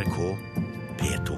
[0.00, 0.36] NRK
[0.98, 1.36] P2.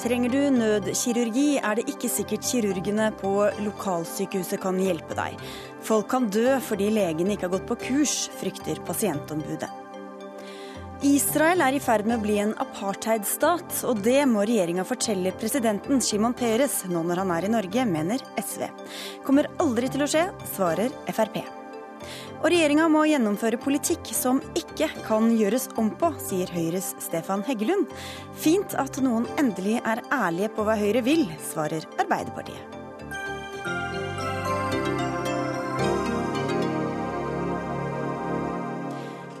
[0.00, 3.34] Trenger du nødkirurgi, er det ikke sikkert kirurgene på
[3.66, 5.36] lokalsykehuset kan hjelpe deg.
[5.84, 9.83] Folk kan dø fordi legene ikke har gått på kurs, frykter pasientombudet.
[11.02, 16.00] Israel er i ferd med å bli en apartheidstat, og det må regjeringa fortelle presidenten
[16.04, 18.68] Shimon Peres nå når han er i Norge, mener SV.
[19.26, 21.42] Kommer aldri til å skje, svarer Frp.
[22.44, 27.90] Og regjeringa må gjennomføre politikk som ikke kan gjøres om på, sier Høyres Stefan Heggelund.
[28.36, 32.83] Fint at noen endelig er ærlige på hva Høyre vil, svarer Arbeiderpartiet.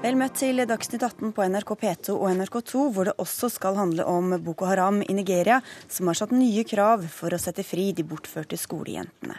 [0.04, 4.04] Vel møtt til Dagsnytt 18 på NRK P2 og NRK2, hvor det også skal handle
[4.04, 8.04] om Boko Haram i Nigeria, som har satt nye krav for å sette fri de
[8.04, 9.38] bortførte skolejentene.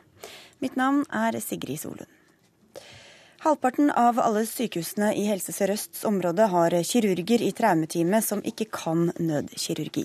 [0.66, 2.10] Mitt navn er Sigrid Solund.
[3.46, 9.12] Halvparten av alle sykehusene i Helse Sør-Østs område har kirurger i traumeteamet som ikke kan
[9.22, 10.02] nødkirurgi.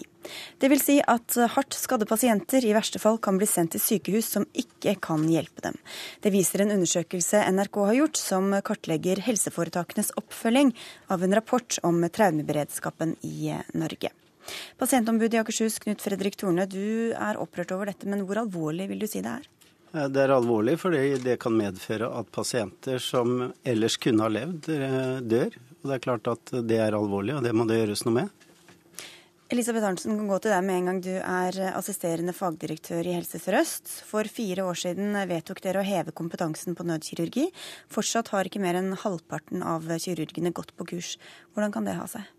[0.61, 4.29] Det vil si at hardt skadde pasienter i verste fall kan bli sendt til sykehus
[4.35, 5.79] som ikke kan hjelpe dem.
[6.21, 10.75] Det viser en undersøkelse NRK har gjort, som kartlegger helseforetakenes oppfølging
[11.09, 14.13] av en rapport om traumeberedskapen i Norge.
[14.77, 19.01] Pasientombud i Akershus, Knut Fredrik Torne, du er opprørt over dette, men hvor alvorlig vil
[19.01, 19.49] du si det er?
[19.91, 24.69] Det er alvorlig fordi det kan medføre at pasienter som ellers kunne ha levd,
[25.27, 25.57] dør.
[25.81, 28.41] Og Det er klart at det er alvorlig, og det må det gjøres noe med.
[29.51, 33.41] Elisabeth Arntzen kan gå til deg med en gang du er assisterende fagdirektør i Helse
[33.43, 33.91] Sør-Øst.
[34.07, 37.49] For fire år siden vedtok dere å heve kompetansen på nødkirurgi.
[37.91, 41.17] Fortsatt har ikke mer enn halvparten av kirurgene gått på kurs.
[41.51, 42.31] Hvordan kan det ha seg?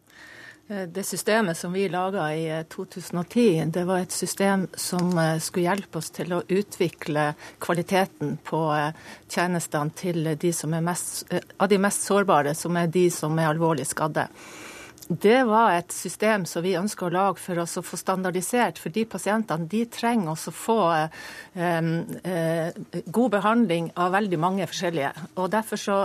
[0.71, 5.09] Det systemet som vi laga i 2010, det var et system som
[5.43, 7.25] skulle hjelpe oss til å utvikle
[7.59, 8.61] kvaliteten på
[9.27, 11.25] tjenestene til de som er mest,
[11.59, 14.29] av de mest sårbare, som er de som er alvorlig skadde.
[15.11, 18.93] Det var et system som vi ønsker å lage for oss å få standardisert, for
[18.95, 21.89] de pasientene de trenger også å få eh,
[22.23, 22.79] eh,
[23.11, 25.11] god behandling av veldig mange forskjellige.
[25.35, 25.97] Og derfor så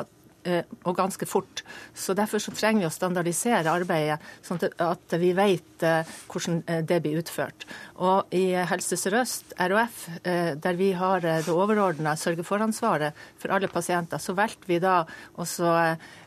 [0.84, 1.62] og ganske fort.
[1.94, 5.84] Så Derfor så trenger vi å standardisere arbeidet, sånn at vi vet
[6.30, 7.66] hvordan det blir utført.
[8.00, 10.02] Og I Helse Sør-Øst, RHF,
[10.62, 15.02] der vi har det overordna sørge-for-ansvaret for alle pasienter, så valgte vi da
[15.36, 15.48] å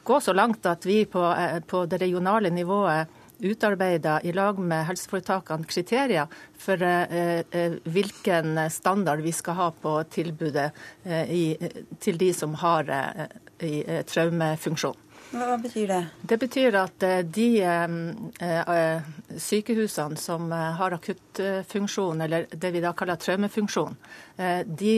[0.05, 1.23] gå så langt at vi på,
[1.69, 6.27] på det regionale nivået utarbeida i lag med helseforetakene kriterier
[6.59, 10.69] for eh, eh, hvilken standard vi skal ha på tilbudet
[11.03, 11.55] eh,
[11.99, 12.87] til de som har
[14.07, 14.97] traumefunksjon.
[15.29, 15.99] Hva betyr det?
[16.21, 23.97] Det betyr at de eh, sykehusene som har akuttfunksjon, eller det vi da kaller traumefunksjon,
[24.37, 24.95] eh, de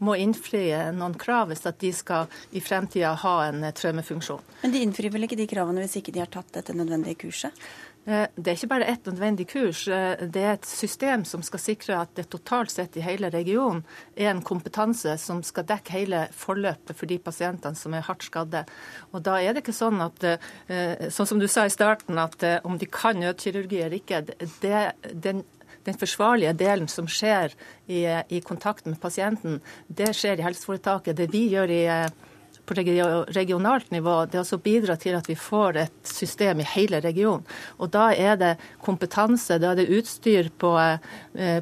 [0.00, 4.40] må innfri noen krav hvis at de skal i fremtida ha en traumefunksjon.
[4.62, 7.68] Men de innfrir vel ikke de kravene hvis ikke de har tatt dette nødvendige kurset?
[8.08, 9.82] Det er ikke bare ett nødvendig kurs.
[9.84, 13.82] Det er et system som skal sikre at det totalt sett i hele regionen
[14.16, 18.64] er en kompetanse som skal dekke hele forløpet for de pasientene som er hardt skadde.
[19.12, 20.24] Og da er det ikke sånn at,
[21.12, 24.24] sånn som du sa i starten, at om de kan nødkirurgi eller ikke,
[24.64, 24.82] det,
[25.12, 25.44] den
[25.88, 27.54] den forsvarlige delen som skjer
[27.86, 31.16] i, i kontakt med pasienten, det skjer i helseforetaket.
[31.16, 31.82] Det vi gjør i
[32.68, 37.46] på regionalt nivå, det å bidra til at vi får et system i hele regionen.
[37.78, 38.52] Og Da er det
[38.84, 40.72] kompetanse, da er det utstyr på,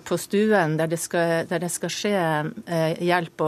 [0.04, 2.16] på stuen der det, skal, der det, skal, skje
[3.06, 3.46] hjelp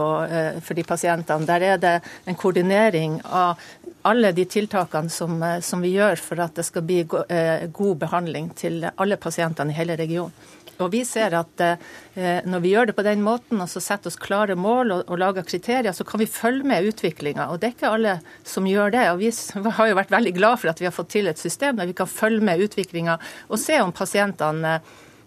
[0.63, 1.47] for de pasientene.
[1.49, 3.59] Der er det en koordinering av
[4.07, 8.85] alle de tiltakene som, som vi gjør for at det skal bli god behandling til
[8.95, 10.35] alle pasientene i hele regionen.
[10.79, 14.11] Og vi ser at eh, når vi gjør det på den måten, og så setter
[14.11, 17.49] oss klare mål og, og lager kriterier, så kan vi følge med utviklinga.
[17.59, 18.15] Det er ikke alle
[18.47, 19.03] som gjør det.
[19.11, 19.33] Og vi
[19.79, 21.97] har jo vært veldig glad for at vi har fått til et system der vi
[21.97, 24.77] kan følge med utviklinga og se om pasientene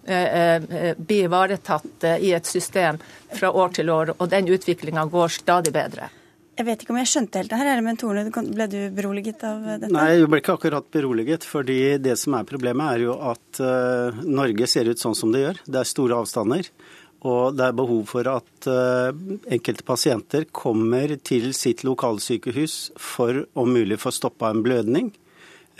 [0.07, 3.01] eh, blir ivaretatt i et system
[3.33, 6.09] fra år til år, og den utviklinga går stadig bedre.
[6.63, 9.65] Jeg vet ikke om jeg skjønte helt det her, men Torne, ble du beroliget av
[9.67, 9.89] dette?
[9.91, 11.43] Nei, jeg ble ikke akkurat beroliget.
[11.43, 15.41] fordi det som er problemet, er jo at uh, Norge ser ut sånn som det
[15.43, 15.59] gjør.
[15.67, 16.69] Det er store avstander.
[17.27, 19.11] Og det er behov for at uh,
[19.51, 25.11] enkelte pasienter kommer til sitt lokalsykehus for om mulig få stoppa en blødning.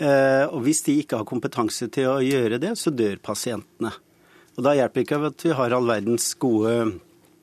[0.03, 3.91] Og hvis de ikke har kompetanse til å gjøre det, så dør pasientene.
[4.57, 6.73] Og da hjelper det ikke at vi har all verdens gode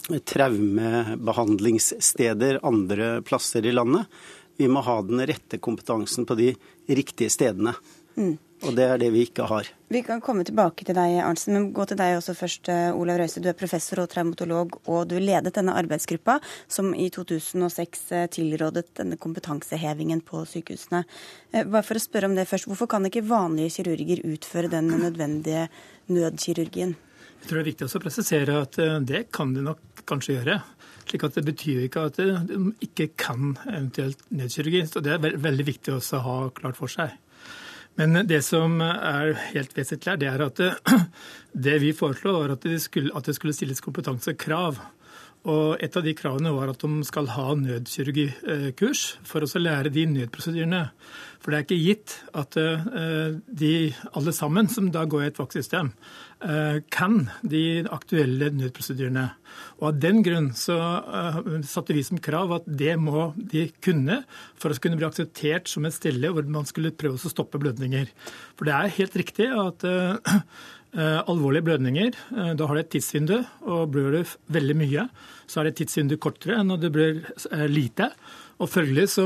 [0.08, 4.04] traumebehandlingssteder andre plasser i landet.
[4.60, 6.54] Vi må ha den rette kompetansen på de
[6.88, 7.72] riktige stedene.
[8.16, 8.36] Mm.
[8.60, 9.70] Og det er det vi ikke har.
[9.88, 13.22] Vi kan komme tilbake til deg, Arntzen, men gå til deg også først, eh, Olav
[13.22, 13.40] Røise.
[13.40, 16.36] Du er professor og traumatolog, og du ledet denne arbeidsgruppa
[16.68, 21.06] som i 2006 eh, tilrådet denne kompetansehevingen på sykehusene.
[21.54, 24.92] Eh, bare for å spørre om det først, Hvorfor kan ikke vanlige kirurger utføre den
[24.92, 25.70] nødvendige
[26.12, 26.98] nødkirurgien?
[27.40, 28.76] Jeg tror det er viktig å presisere at
[29.08, 29.80] det kan de nok
[30.10, 30.60] kanskje gjøre.
[31.06, 34.86] Slik at Det betyr ikke at de ikke kan eventuelt nødkirurgi.
[34.86, 37.16] så Det er veldig viktig å ha klart for seg.
[37.98, 40.70] Men det som er helt vesentlig, det er at det,
[41.66, 44.78] det vi foreslo, var at det, skulle, at det skulle stilles kompetansekrav.
[45.48, 50.04] Og Et av de kravene var at de skal ha nødkirurgikurs for å lære de
[50.10, 50.82] nødprosedyrene.
[51.40, 53.72] For det er ikke gitt at eh, de
[54.12, 55.88] alle sammen som da går i et vaktsystem,
[56.44, 59.24] eh, kan de aktuelle nødprosedyrene.
[59.80, 64.20] Og Av den grunn så eh, satte vi som krav at det må de kunne
[64.60, 68.12] for å kunne bli akseptert som et sted hvor man skulle prøve å stoppe blødninger.
[68.60, 69.88] For det er helt riktig at
[70.98, 72.16] alvorlige blødninger,
[72.58, 75.04] da har det et tidsvindu, og blør du veldig mye,
[75.46, 77.20] så er det et tidsvindu kortere enn når det blør
[77.70, 78.10] lite.
[78.60, 79.24] Og følgelig, så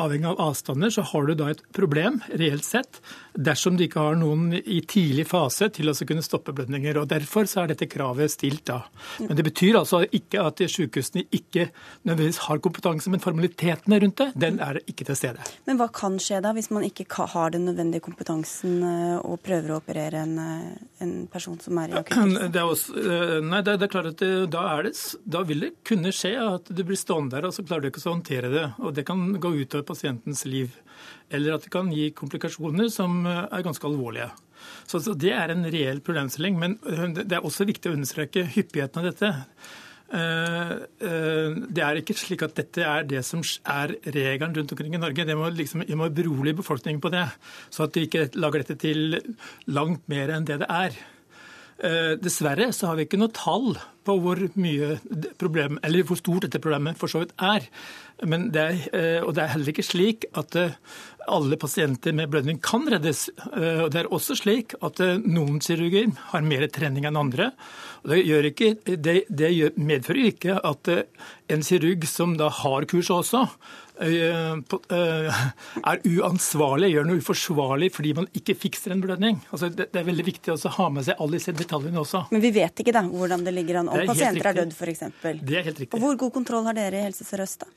[0.00, 2.98] Avhengig av avstander så har du da et problem, reelt sett,
[3.34, 6.98] dersom de ikke har noen i tidlig fase til å kunne stoppe blødninger.
[7.00, 8.80] og Derfor så er dette kravet stilt da.
[9.18, 11.68] Men det betyr altså ikke at sykehusene ikke
[12.04, 15.44] nødvendigvis har kompetanse, men formalitetene rundt det, den er ikke til stede.
[15.66, 19.74] Men hva kan skje da, hvis man ikke har den nødvendige kompetansen eh, og prøver
[19.74, 22.14] å operere en, eh, en person som er i akutt
[22.54, 24.94] eh, Nei, det, det, er klart at det, da, det,
[25.24, 28.04] da, vil det kunne skje at du blir stående der, og så klarer du ikke
[28.04, 28.66] å håndtere det.
[28.84, 30.76] Og det kan gå utover pasientens liv.
[31.34, 34.30] Eller at det kan gi komplikasjoner som eh, er ganske alvorlige.
[34.88, 36.58] Så Det er en reell problemstilling.
[36.60, 39.32] Men eh, det er også viktig å understreke hyppigheten av dette.
[40.14, 40.74] Eh,
[41.74, 45.26] det er ikke slik at dette er det som er regelen rundt omkring i Norge.
[45.26, 47.26] Det må, liksom, må berolige befolkningen på det,
[47.70, 49.18] så at de ikke lager dette til
[49.66, 51.02] langt mer enn det det er.
[52.22, 53.74] Dessverre så har vi ikke noe tall
[54.06, 54.92] på hvor, mye
[55.40, 57.66] problem, eller hvor stort dette problemet for så vidt er.
[58.22, 60.54] Det er, og det er heller ikke slik at
[61.30, 63.26] alle pasienter med blødning kan reddes.
[63.52, 67.52] Eh, og Det er også slik at noen kirurger har mer trening enn andre.
[68.04, 69.50] Og det, ikke, det, det
[69.80, 70.90] medfører ikke at
[71.48, 73.46] en kirurg som da har kurs også,
[74.02, 79.38] er uansvarlig, gjør noe uforsvarlig fordi man ikke fikser en blødning.
[79.52, 82.24] Altså, det, er veldig viktig å ha med seg alle disse detaljene også.
[82.34, 85.06] Men vi vet ikke da hvordan det ligger an om pasienter er dødd f.eks.
[85.22, 85.94] Det er helt riktig.
[85.94, 87.70] Og Hvor god kontroll har dere i Helse Sør-Øst da?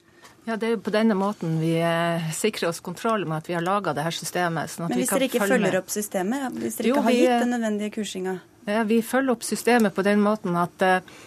[0.47, 3.55] Ja, Det er jo på denne måten vi eh, sikrer oss kontroll med at vi
[3.57, 4.71] har laga dette systemet.
[4.71, 7.51] Sånn Men hvis dere ikke følger opp systemet, hvis dere jo, ikke har gitt den
[7.51, 8.35] nødvendige kursinga?
[8.67, 11.17] Ja, Vi følger opp systemet på den måten at, eh,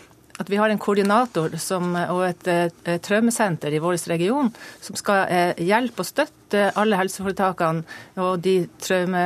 [0.41, 4.49] at vi har en koordinator som, og et, et traumesenter i vår region
[4.81, 7.85] som skal eh, hjelpe og støtte alle helseforetakene
[8.25, 9.23] og de, traume,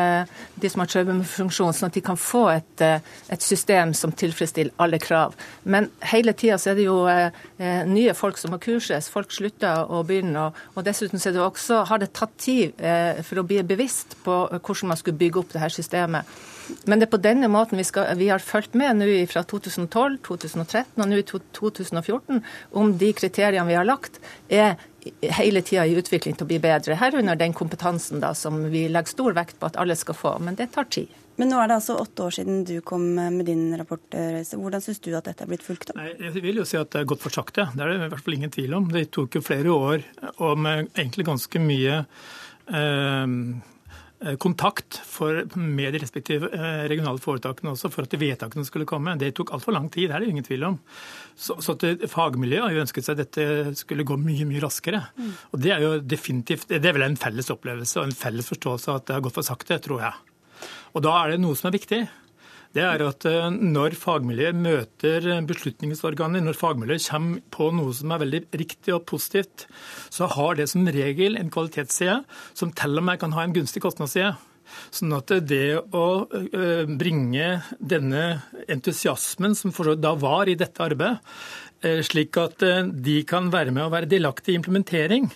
[0.60, 4.98] de som har traumefunksjon, sånn at de kan få et, et, system som tilfredsstiller alle
[5.00, 5.36] krav.
[5.62, 7.30] Men hele tida er det jo eh,
[7.88, 9.08] nye folk som må kurses.
[9.12, 10.48] Folk slutter å begynne.
[10.48, 14.18] Og, og dessuten er det også, har det tatt tid eh, for å bli bevisst
[14.26, 16.28] på hvordan man skulle bygge opp det her systemet.
[16.84, 20.18] Men det er på denne måten vi, skal, vi har fulgt med nå fra 2012,
[20.26, 22.42] 2013 og nå i 2014
[22.80, 24.76] om de kriteriene vi har lagt, er
[25.36, 26.96] hele tida i utvikling til å bli bedre.
[27.00, 30.38] Herunder den kompetansen da, som vi legger stor vekt på at alle skal få.
[30.40, 31.12] Men det tar tid.
[31.36, 34.04] Men nå er det altså åtte år siden du kom med din rapport.
[34.14, 35.98] Hvordan syns du at dette er blitt fulgt opp?
[35.98, 37.66] Nei, jeg vil jo si at det er gått for sakte.
[37.74, 38.88] Det er det i hvert fall ingen tvil om.
[38.94, 40.06] Det tok jo flere år
[40.38, 42.00] og med egentlig ganske mye
[42.68, 43.26] Eh,
[44.40, 49.16] kontakt for, med de respektive eh, regionale foretakene også for at vedtakene skulle komme.
[49.20, 50.78] Det tok altfor lang tid, det er det ingen tvil om.
[51.36, 51.76] Så, så
[52.08, 55.02] Fagmiljøet har jo ønsket seg at dette skulle gå mye mye raskere.
[55.18, 55.32] Mm.
[55.52, 58.92] Og Det er jo definitivt, det er vel en felles opplevelse og en felles forståelse
[58.92, 60.36] av at det har gått for sakte, tror jeg.
[60.94, 62.04] Og Da er det noe som er viktig
[62.74, 68.24] det er at eh, når fagmiljøet møter beslutningsorganer, når fagmiljøet kommer på noe som er
[68.24, 69.68] veldig riktig og positivt,
[70.10, 72.22] så har det som regel en kvalitetsside
[72.56, 74.34] som til og med kan ha en gunstig kostnadsside.
[74.94, 78.24] Sånn at det å eh, bringe denne
[78.66, 81.20] entusiasmen som da var i dette arbeidet,
[81.84, 85.30] eh, slik at de kan være med og være delaktige i implementering,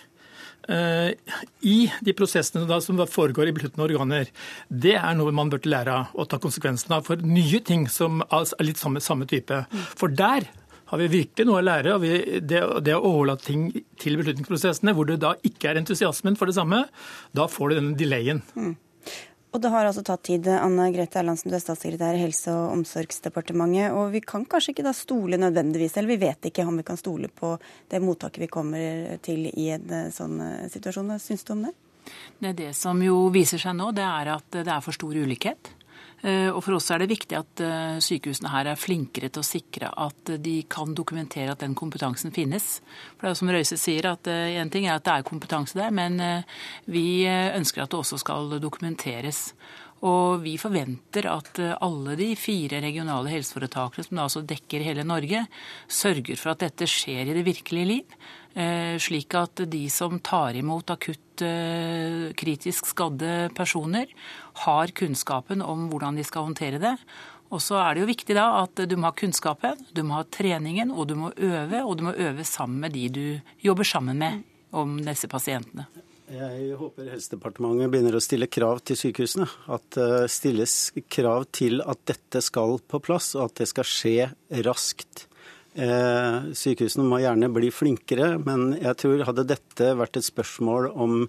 [0.69, 4.31] i de prosessene som foregår i besluttende organer,
[4.69, 8.21] det er noe man burde lære av og ta konsekvensen av for nye ting som
[8.27, 9.63] er litt samme, samme type.
[9.97, 10.45] For der
[10.89, 11.95] har vi virkelig noe å lære.
[11.95, 13.69] av det, det å overlate ting
[14.01, 16.85] til beslutningsprosessene hvor det da ikke er entusiasmen for det samme,
[17.37, 18.41] da får du denne delayen.
[18.55, 18.75] Mm.
[19.49, 20.45] Og det har altså tatt tid.
[20.53, 23.95] Anne Grete Erlandsen, du er statssekretær i Helse- og omsorgsdepartementet.
[23.97, 26.99] Og vi kan kanskje ikke da stole nødvendigvis, eller vi vet ikke om vi kan
[27.01, 27.55] stole på
[27.89, 31.09] det mottaket vi kommer til i en eh, sånn eh, situasjon.
[31.09, 31.73] Hva syns du om det?
[32.61, 35.73] Det som jo viser seg nå, det er at det er for stor ulikhet.
[36.21, 39.47] Eh, og For oss er det viktig at eh, sykehusene her er flinkere til å
[39.47, 42.79] sikre at de kan dokumentere at den kompetansen finnes.
[43.15, 45.93] For det er som Røise sier, at en ting er at det er kompetanse der,
[45.95, 46.19] men
[46.89, 49.53] vi ønsker at det også skal dokumenteres.
[50.07, 55.43] Og vi forventer at alle de fire regionale helseforetakene, som da altså dekker hele Norge,
[55.91, 58.19] sørger for at dette skjer i det virkelige liv.
[58.59, 64.09] Eh, slik at de som tar imot akutt eh, kritisk skadde personer,
[64.65, 66.95] har kunnskapen om hvordan de skal håndtere det.
[67.49, 70.25] Og så er det jo viktig da at du må ha kunnskapen, du må ha
[70.27, 71.85] treningen, og du må øve.
[71.85, 73.23] Og du må øve sammen med de du
[73.63, 74.43] jobber sammen med
[74.75, 75.87] om disse pasientene.
[76.29, 79.47] Jeg håper Helsedepartementet begynner å stille krav til sykehusene.
[79.71, 80.75] At det stilles
[81.09, 84.29] krav til at dette skal på plass, og at det skal skje
[84.67, 85.28] raskt.
[85.79, 91.21] Eh, sykehusene må gjerne bli flinkere, men jeg tror hadde dette vært et spørsmål om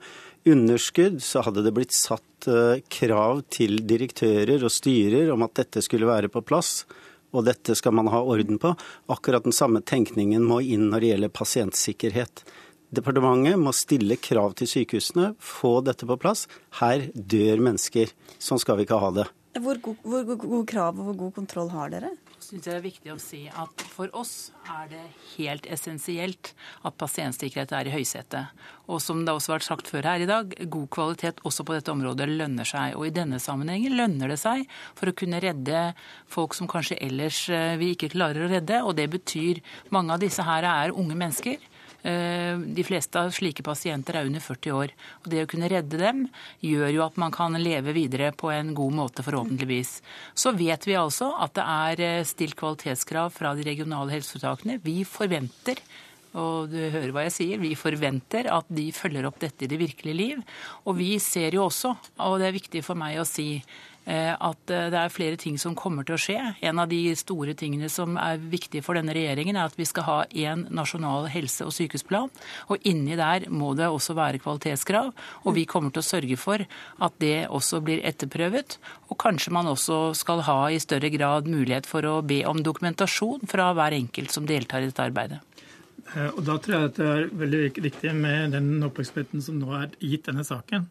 [0.49, 5.85] underskudd, så hadde det blitt satt eh, krav til direktører og styrer om at dette
[5.87, 6.83] skulle være på plass.
[7.31, 8.73] Og dette skal man ha orden på.
[9.15, 12.43] Akkurat den samme tenkningen må inn når det gjelder pasientsikkerhet.
[12.91, 16.49] Departementet må stille krav til sykehusene, få dette på plass.
[16.81, 18.11] Her dør mennesker.
[18.43, 19.29] Sånn skal vi ikke ha det.
[19.63, 22.11] Hvor gode hvor, god krav og hvor god kontroll har dere?
[22.51, 25.03] syns jeg det er viktig å si at for oss er det
[25.35, 26.55] helt essensielt
[26.89, 28.55] at pasientsikkerhet er i høysetet.
[28.89, 31.77] Og som det også har vært sagt før her i dag, god kvalitet også på
[31.77, 32.97] dette området lønner seg.
[32.97, 34.65] Og i denne sammenhengen lønner det seg
[34.97, 35.91] for å kunne redde
[36.33, 38.81] folk som kanskje ellers eh, vi ikke klarer å redde.
[38.87, 39.61] Og det betyr
[39.93, 41.61] mange av disse her er unge mennesker
[42.01, 44.93] de fleste av slike pasienter er under 40 år.
[45.21, 46.23] og Det å kunne redde dem
[46.65, 49.99] gjør jo at man kan leve videre på en god måte, forhåpentligvis.
[50.35, 54.81] Så vet vi altså at det er eh, stilt kvalitetskrav fra de regionale helseforetakene.
[54.85, 55.83] Vi forventer
[56.39, 59.81] og du hører hva jeg sier, vi forventer at de følger opp dette i det
[59.81, 60.43] virkelige liv.
[60.87, 61.91] Og vi ser jo også,
[62.23, 65.59] og det er viktig for meg å si, Eh, at eh, det er flere ting
[65.61, 66.39] som kommer til å skje.
[66.67, 70.07] En av de store tingene som er viktige for denne regjeringen, er at vi skal
[70.07, 72.31] ha én nasjonal helse- og sykehusplan.
[72.73, 75.13] Og inni der må det også være kvalitetskrav.
[75.45, 78.79] Og vi kommer til å sørge for at det også blir etterprøvet.
[79.11, 83.47] Og kanskje man også skal ha i større grad mulighet for å be om dokumentasjon
[83.51, 85.41] fra hver enkelt som deltar i dette arbeidet.
[86.17, 89.71] Eh, og Da tror jeg at det er veldig viktig med den oppmerksomheten som nå
[89.79, 90.89] er gitt denne saken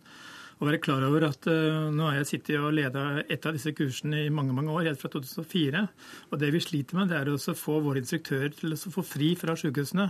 [0.59, 3.71] å være klar over at uh, nå har jeg sittet og leda et av disse
[3.75, 5.85] kursene i mange mange år, helt fra 2004.
[6.29, 9.31] Og det vi sliter med, det er å få våre instruktører til å få fri
[9.39, 10.09] fra sykehusene.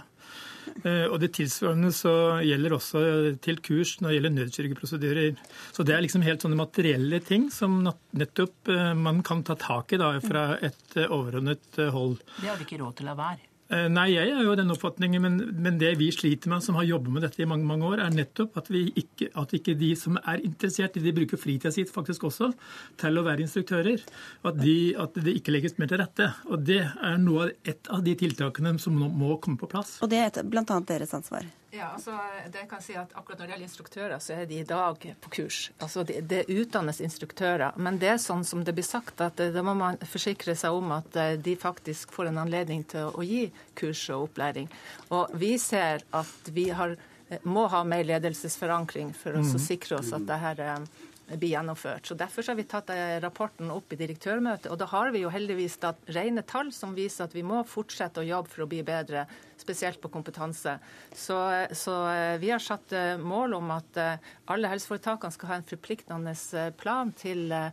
[0.86, 2.14] Uh, og det tilsvarende så
[2.46, 3.04] gjelder også
[3.46, 5.44] til kurs når det gjelder nødkirurgiprosedyrer.
[5.76, 9.94] Så det er liksom helt sånne materielle ting som nettopp uh, man kan ta tak
[9.94, 12.18] i da, fra et overordnet hold.
[12.40, 13.49] Det har vi ikke råd til å la være.
[13.70, 16.88] Eh, nei, jeg har jo den oppfatningen, men, men, det vi sliter med, som har
[16.90, 19.92] jobbet med dette i mange mange år, er nettopp at, vi ikke, at ikke de
[20.00, 22.50] som er interessert, de bruker fritida si faktisk også
[22.98, 24.02] til å være instruktører.
[24.42, 26.32] At, de, at det ikke legges mer til rette.
[26.50, 30.00] Og Det er noe av, et av de tiltakene som nå må komme på plass.
[30.02, 30.66] Og det er bl.a.
[30.90, 31.46] deres ansvar?
[31.72, 32.18] Ja, altså,
[32.50, 35.04] det kan jeg si at Akkurat når det gjelder instruktører, så er de i dag
[35.22, 35.60] på kurs.
[35.78, 37.78] Altså, Det, det utdannes instruktører.
[37.78, 40.96] Men det er sånn som det blir sagt, at da må man forsikre seg om
[40.98, 43.46] at eh, de faktisk får en anledning til å gi
[43.78, 44.70] kurs og opplæring.
[45.14, 46.98] Og vi ser at vi har,
[47.30, 49.54] eh, må ha mer ledelsesforankring for å mm.
[49.62, 51.06] sikre oss at det her eh,
[51.36, 52.08] blir gjennomført.
[52.08, 52.90] Så Derfor har vi tatt
[53.22, 54.72] rapporten opp i direktørmøtet.
[54.72, 58.24] Og da har vi jo heldigvis tatt rene tall som viser at vi må fortsette
[58.24, 59.28] å jobbe for å bli bedre
[59.60, 60.78] spesielt på kompetanse.
[61.14, 61.38] Så,
[61.76, 65.68] så, eh, vi har satt eh, mål om at eh, alle helseforetakene skal ha en
[65.68, 66.36] forpliktende
[66.80, 67.72] plan til Eh,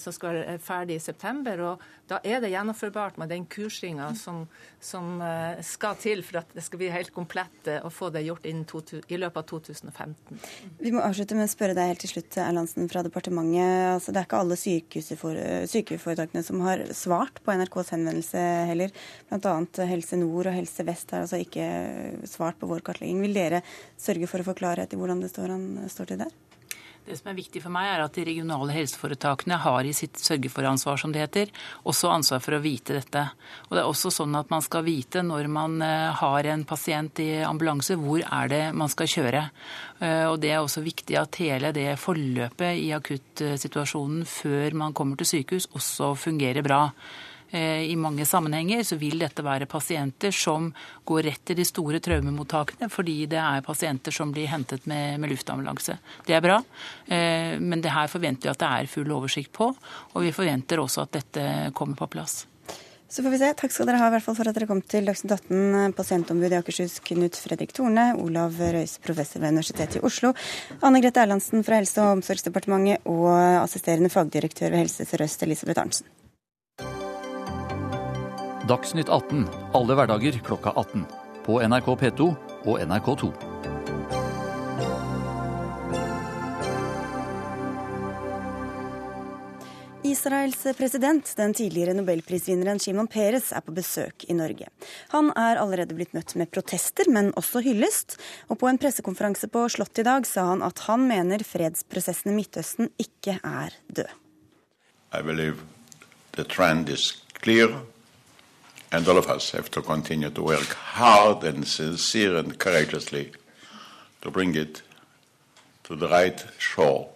[0.00, 1.60] som skal være ferdig i september.
[1.60, 4.46] og Da er det gjennomførbart med den kursinga som,
[4.80, 8.46] som, eh, skal til for at det skal bli helt komplett å få det gjort
[8.66, 10.40] to, i løpet av 2015.
[10.80, 13.98] Vi må avslutte med å spørre deg helt til slutt, Erlandsen fra departementet.
[13.98, 18.96] Altså, det er ikke alle sykehusforetakene som har svart på NRKs henvendelse heller.
[19.28, 19.56] Bl.a.
[19.92, 21.68] Helse Nord og Helse Vest har altså ikke
[22.28, 23.20] svart på vår kartlegging.
[23.26, 23.64] Vil dere
[24.00, 25.58] sørge for å få klarhet i hvordan det står,
[25.92, 26.36] står til der?
[27.08, 30.98] Det som er viktig for meg, er at de regionale helseforetakene har i sitt sørge-for-ansvar,
[31.00, 31.52] som det heter,
[31.88, 33.22] også ansvar for å vite dette.
[33.70, 37.22] Og det er også sånn at man skal vite når man eh, har en pasient
[37.24, 39.42] i ambulanse, hvor er det man skal kjøre.
[40.04, 45.16] Eh, og det er også viktig at hele det forløpet i akuttsituasjonen før man kommer
[45.16, 46.90] til sykehus, også fungerer bra.
[47.50, 50.68] Eh, I mange sammenhenger så vil dette være pasienter som
[51.08, 55.32] går rett til de store traumemottakene, fordi det er pasienter som blir hentet med, med
[55.32, 55.96] luftambulanse.
[56.26, 56.60] Det er bra,
[57.06, 59.72] eh, men det her forventer vi at det er full oversikt på,
[60.12, 62.44] og vi forventer også at dette kommer på plass.
[63.08, 63.48] Så får vi se.
[63.56, 65.94] Takk skal dere ha i hvert fall for at dere kom til Dagsnytt 18.
[65.96, 70.34] Pasientombud i Akershus Knut Fredrik Torne, Olav Røis, professor ved Universitetet i Oslo,
[70.84, 73.32] Anne Grete Erlandsen fra Helse- og omsorgsdepartementet og
[73.64, 76.17] assisterende fagdirektør ved Helse Sør-Øst, Elisabeth Arntzen.
[78.68, 81.06] Dagsnytt 18 alle hverdager klokka 18.
[81.46, 82.24] På NRK P2
[82.68, 83.30] og NRK2.
[90.04, 94.68] Israels president, den tidligere nobelprisvinneren Shimon Peres, er på besøk i Norge.
[95.16, 98.20] Han er allerede blitt møtt med protester, men også hyllest.
[98.52, 102.40] Og på en pressekonferanse på Slottet i dag sa han at han mener fredsprosessen i
[102.42, 104.12] Midtøsten ikke er død.
[105.16, 105.64] I believe
[106.36, 107.72] the trend is clear,
[108.92, 110.68] and all of us have to continue to work
[110.98, 113.32] hard and sincere and courageously
[114.22, 114.82] to bring it
[115.84, 117.08] to the right shore,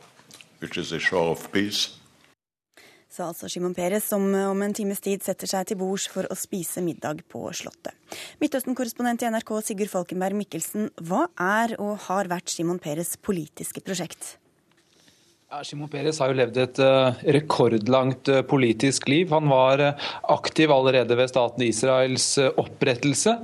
[0.61, 1.91] which is the shore of peace
[3.13, 6.37] sa altså Shimon Peres, som om en times tid setter seg til bords for å
[6.39, 7.93] spise middag på Slottet.
[8.41, 14.39] Midtøsten-korrespondent i NRK Sigurd Falkenberg Mikkelsen, hva er og har vært Shimon Peres politiske prosjekt?
[15.53, 19.29] Ja, Shimon Peres har jo levd et uh, rekordlangt uh, politisk liv.
[19.37, 23.35] Han var uh, aktiv allerede ved staten Israels opprettelse.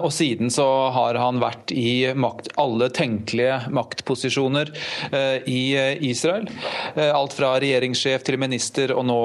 [0.00, 4.70] og siden så har han vært i makt, alle tenkelige maktposisjoner
[5.50, 5.60] i
[6.08, 6.46] Israel.
[6.96, 9.18] alt fra regjeringssjef til minister og nå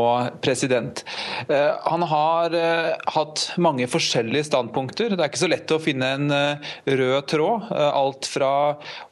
[0.43, 1.03] president.
[1.47, 2.55] han har
[3.15, 5.13] hatt mange forskjellige standpunkter.
[5.13, 6.35] Det er ikke så lett å finne en
[6.85, 7.71] rød tråd.
[7.71, 8.53] alt fra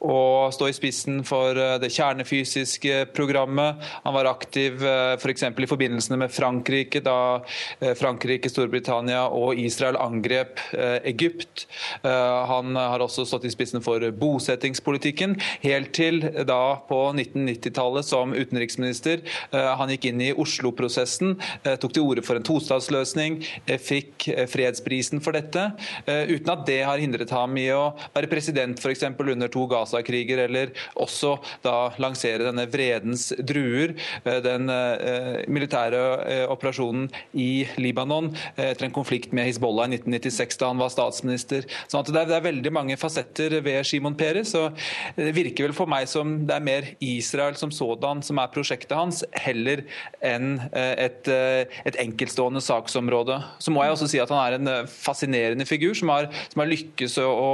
[0.00, 0.18] å
[0.52, 3.76] stå i spissen for det kjernefysiske politiske programmet.
[4.02, 5.40] Han var aktiv eh, f.eks.
[5.40, 7.44] For i forbindelsene med Frankrike, da
[7.80, 11.66] eh, Frankrike, Storbritannia og Israel angrep eh, Egypt.
[12.02, 19.22] Han har også stått i spissen for bosettingspolitikken, helt til da på 1990-tallet som utenriksminister.
[19.52, 21.36] Han gikk inn i Oslo-prosessen,
[21.80, 23.38] tok til orde for en tostatsløsning,
[23.82, 25.68] fikk fredsprisen for dette,
[26.06, 29.04] uten at det har hindret ham i å være president f.eks.
[29.18, 36.44] under to Gaza-kriger, eller også da lansere denne fredens druer, eh, den eh, militære eh,
[36.50, 41.66] operasjonen i Libanon etter en konflikt med Hizbollah i 1996 da han var statsminister.
[41.90, 44.54] Sånn er, det er veldig mange fasetter ved Shimon Peres.
[44.58, 44.78] og
[45.16, 48.96] Det virker vel for meg som det er mer Israel som sådan som er prosjektet
[48.96, 49.84] hans, heller
[50.24, 53.38] enn et, et enkeltstående saksområde.
[53.62, 56.70] Så må jeg også si at han er en fascinerende figur som har, som har
[56.70, 57.52] lykkes å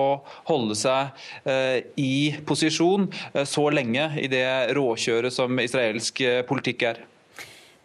[0.48, 1.14] holde seg
[2.00, 3.08] i posisjon
[3.48, 7.00] så lenge i det råkjøret oppgjøret som israelsk eh, politikk er.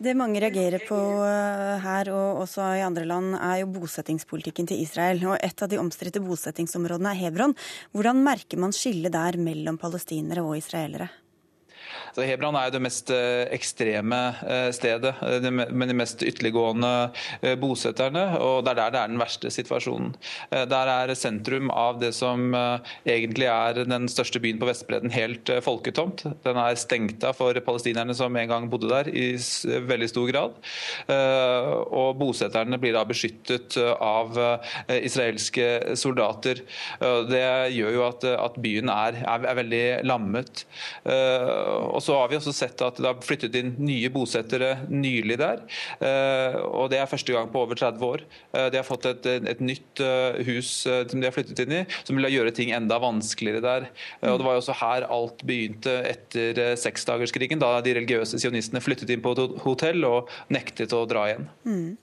[0.04, 4.82] Det mange reagerer på eh, her og også i andre land, er jo bosettingspolitikken til
[4.84, 5.24] Israel.
[5.32, 7.56] Og Et av de omstridte bosettingsområdene er Hebron.
[7.96, 11.08] Hvordan merker man skillet der mellom palestinere og israelere?
[12.14, 16.92] Så Hebron er jo det mest eh, ekstreme eh, stedet, eh, med de mest ytterliggående
[17.60, 18.26] bosetterne.
[18.38, 20.12] og Det er der det er den verste situasjonen.
[20.52, 26.24] Der er sentrum av det som egentlig er den største byen på Vestbredden helt folketomt.
[26.46, 29.34] Den er stengt av for palestinerne som en gang bodde der, i
[29.88, 30.60] veldig stor grad.
[31.10, 34.38] Og bosetterne blir da beskyttet av
[34.94, 36.62] israelske soldater.
[37.32, 39.18] Det gjør jo at, byen er
[39.64, 40.66] veldig lammet.
[41.10, 45.64] Og så har vi også sett at det har flyttet inn nye bosettere nylig der.
[46.04, 48.24] Eh, og det er første gang på over 30 år.
[48.54, 51.82] Eh, de har fått et, et nytt eh, hus som de har flyttet inn i,
[52.04, 53.88] som vil gjøre ting enda vanskeligere der.
[54.28, 59.12] Og Det var jo også her alt begynte etter seksdagerskrigen, da de religiøse sionistene flyttet
[59.14, 61.48] inn på et hotell og nektet å dra igjen.
[61.68, 61.98] Mm.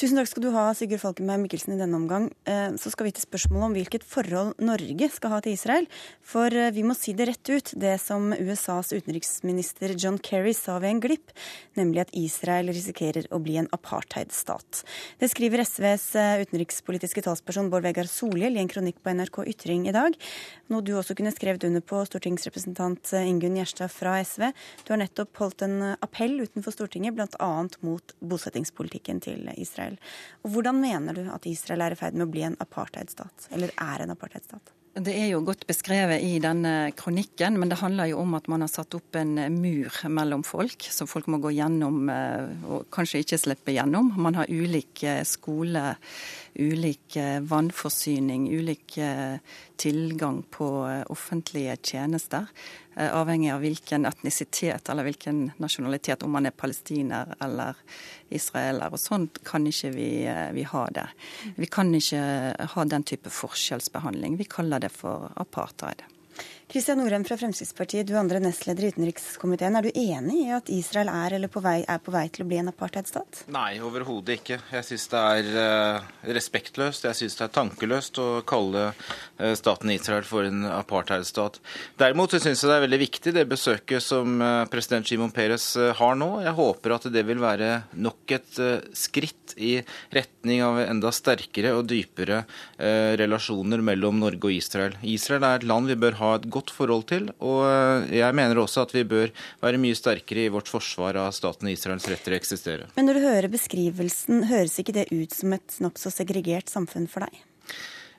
[0.00, 2.28] Tusen takk skal du ha, Sigurd Falkenberg Mikkelsen, i denne omgang.
[2.80, 5.86] Så skal vi til spørsmålet om hvilket forhold Norge skal ha til Israel.
[6.26, 10.78] For vi må si det rett ut, det som USAs utenriks utenriksminister John Kerry sa
[10.78, 11.32] ved en glipp,
[11.76, 14.84] nemlig at Israel risikerer å bli en apartheidstat.
[15.20, 19.88] Det skriver SVs eh, utenrikspolitiske talsperson Bård Vegar Solhjell i en kronikk på NRK Ytring
[19.88, 20.16] i dag.
[20.72, 24.48] Noe du også kunne skrevet under på, stortingsrepresentant eh, Ingunn Gjerstad fra SV.
[24.84, 27.50] Du har nettopp holdt en eh, appell utenfor Stortinget, bl.a.
[27.84, 29.98] mot bosettingspolitikken til Israel.
[30.44, 33.74] Og hvordan mener du at Israel er i ferd med å bli en apartheidstat, eller
[33.76, 34.74] er en apartheidstat?
[34.94, 38.62] Det er jo godt beskrevet i denne kronikken, men det handler jo om at man
[38.62, 43.24] har satt opp en mur mellom folk, som folk må gå gjennom eh, og kanskje
[43.24, 44.12] ikke slippe gjennom.
[44.14, 45.96] Man har ulik eh, skole,
[46.54, 48.94] ulik eh, vannforsyning, ulik
[49.76, 50.66] tilgang på
[51.12, 52.46] offentlige tjenester.
[52.94, 57.78] Avhengig av hvilken etnisitet eller hvilken nasjonalitet, om man er palestiner eller
[58.34, 58.94] israeler.
[58.94, 61.08] Og sånn kan ikke vi, eh, vi, ha det.
[61.56, 62.22] Vi kan ikke
[62.74, 64.38] ha den type forskjellsbehandling.
[64.38, 66.04] Vi kaller det for apartheid.
[66.64, 69.76] Kristian Norheim fra Fremskrittspartiet, du andre nestleder i utenrikskomiteen.
[69.76, 72.56] Er du enig i at Israel er, på vei, er på vei til å bli
[72.56, 73.42] en apartheidstat?
[73.52, 74.58] Nei, overhodet ikke.
[74.72, 79.92] Jeg syns det er uh, respektløst, jeg syns det er tankeløst å kalle uh, staten
[79.92, 81.60] Israel for en apartheidstat.
[82.00, 85.68] Derimot syns jeg det er veldig viktig det besøket som uh, president Shimon Peres
[86.00, 86.30] har nå.
[86.46, 88.62] Jeg håper at det vil være nok et
[88.96, 89.76] skritt i
[90.16, 92.40] retning av enda sterkere og dypere
[93.20, 94.96] relasjoner mellom Norge og Israel.
[95.06, 97.30] Israel er et land vi bør ha et godt forhold til.
[97.44, 99.32] Og eh, jeg mener også at vi bør
[99.64, 102.92] være mye sterkere i vårt forsvar av staten Israels rett til å eksistere.
[102.98, 107.26] Men når du hører beskrivelsen, høres ikke det ut som et nokså segregert samfunn for
[107.26, 107.42] deg?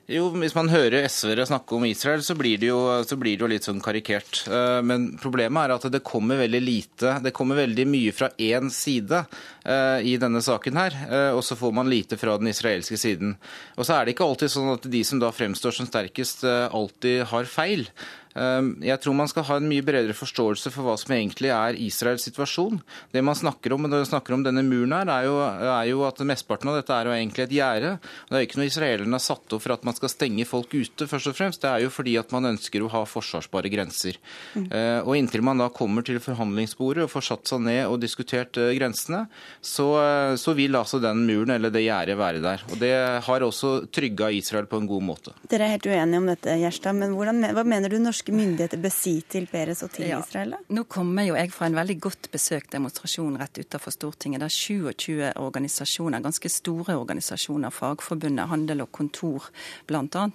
[0.06, 3.42] Jo, Hvis man hører SV-ere snakke om Israel, så blir, det jo, så blir det
[3.42, 4.44] jo litt sånn karikert.
[4.46, 8.70] Eh, men problemet er at det kommer veldig lite, det kommer veldig mye fra én
[8.70, 9.24] side
[9.66, 10.98] eh, i denne saken her.
[11.34, 13.34] Og så får man lite fra den israelske siden.
[13.74, 17.26] Og så er det ikke alltid sånn at de som da fremstår som sterkest, alltid
[17.32, 17.88] har feil.
[18.36, 21.78] Ehm, jeg tror man skal ha en mye bredere forståelse for hva som egentlig er
[21.80, 22.80] Israels situasjon.
[23.12, 26.04] Det man snakker om når man snakker om denne muren her, er jo, er jo
[26.08, 27.94] at mesteparten av dette er jo egentlig et gjerde.
[28.30, 31.08] Det er ikke noe israelerne har satt opp for at man skal stenge folk ute,
[31.08, 31.64] først og fremst.
[31.64, 34.18] Det er jo fordi at man ønsker å ha forsvarsbare grenser.
[34.54, 34.68] Mm.
[35.06, 38.72] Og inntil man da kommer til forhandlingsbordet og får satt seg ned og diskutert eh,
[38.76, 39.24] grensene,
[39.64, 42.64] så, eh, så vil altså den muren eller det gjerdet være der.
[42.70, 42.92] Og det
[43.26, 45.34] har også trygga Israel på en god måte.
[45.50, 48.78] Dere er helt uenige om dette, Gjerstad, men hvordan, hva mener du norske norske myndigheter
[48.78, 50.18] bør si til Peres og til ja.
[50.20, 50.56] Israel?
[50.68, 55.32] Nå kommer jo jeg fra en veldig godt besøkt demonstrasjon rett utenfor Stortinget, der 27
[55.36, 59.50] organisasjoner, ganske store organisasjoner, Fagforbundet, Handel og Kontor
[59.86, 60.30] bl.a.,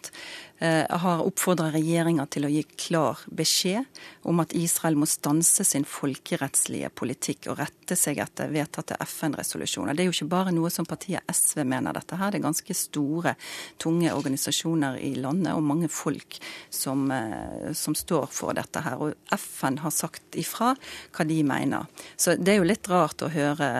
[0.62, 3.82] Eh, har oppfordra regjeringa til å gi klar beskjed
[4.30, 9.98] om at Israel må stanse sin folkerettslige politikk og rette seg etter vedtatte FN-resolusjoner.
[9.98, 12.30] Det er jo ikke bare noe som partiet SV mener dette her.
[12.30, 13.34] Det er ganske store,
[13.82, 16.38] tunge organisasjoner i landet og mange folk
[16.70, 19.02] som, eh, som står for dette her.
[19.02, 20.76] Og FN har sagt ifra
[21.16, 21.90] hva de mener.
[22.16, 23.72] Så det er jo litt rart å høre,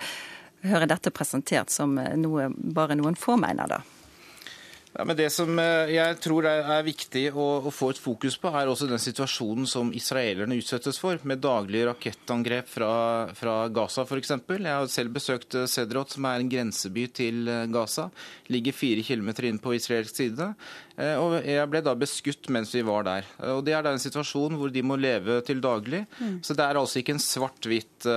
[0.70, 3.82] høre dette presentert som noe bare noen få mener, da.
[4.92, 8.66] Ja, men Det som eh, jeg tror er viktig å, få et fokus på, er
[8.66, 12.90] også den situasjonen som israelerne utsettes for, med daglige rakettangrep fra,
[13.38, 14.34] fra Gaza f.eks.
[14.50, 18.08] Jeg har selv besøkt eh, Sedrot, som er en grenseby til eh, Gaza.
[18.50, 20.50] Ligger fire kilometer inn på israelsk side.
[21.20, 23.28] Og Jeg ble da beskutt mens vi var der.
[23.54, 26.04] Og Det er da en situasjon hvor de må leve til daglig.
[26.20, 26.40] Mm.
[26.44, 28.08] Så det er altså ikke en svart-hvitt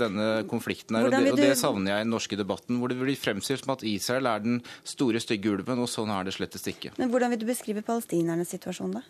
[0.00, 1.08] denne konflikten her.
[1.08, 3.74] Og det, og det, savner jeg i den norske debatten, hvor det blir fremstilt som
[3.76, 5.82] at Israel er den store, stygge ulven.
[5.82, 6.94] og sånn er det slettes ikke.
[7.00, 9.04] Men Hvordan vil du beskrive palestinernes situasjon, da?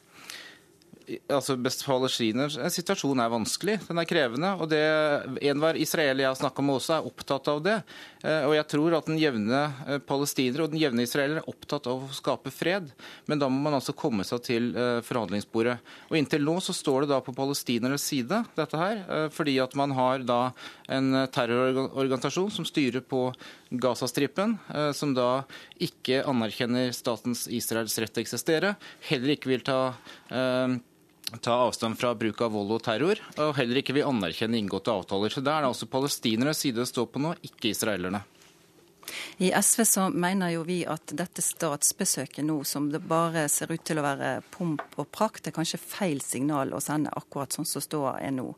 [1.30, 1.54] Altså
[1.86, 4.52] Palestiners situasjon er vanskelig, den er krevende.
[4.58, 4.82] og det
[5.46, 7.76] Enhver israeler jeg har snakka med også, er opptatt av det.
[8.26, 11.86] Eh, og jeg tror at den jevne eh, palestiner og den jevne israeler er opptatt
[11.90, 12.90] av å skape fred.
[13.30, 15.76] Men da må man altså komme seg til eh, forhandlingsbordet.
[16.10, 19.04] Og Inntil nå så står det da på palestinernes side, dette her.
[19.34, 20.40] Fordi at man har da
[20.92, 23.28] en terrororganisasjon som styrer på
[23.82, 24.56] Gazastripen,
[24.94, 25.44] som da
[25.82, 28.74] ikke anerkjenner statens Israels rett til å eksistere,
[29.08, 29.80] heller ikke vil ta
[31.42, 35.32] ta avstand fra bruk av vold og terror, og heller ikke vil anerkjenne inngåtte avtaler.
[35.32, 38.22] Så der er det altså palestinernes side det står på nå, ikke israelerne.
[39.38, 43.84] I SV så mener jo vi at dette statsbesøket nå, som det bare ser ut
[43.86, 47.84] til å være pomp og prakt, er kanskje feil signal å sende akkurat sånn som
[47.84, 48.48] ståa er nå.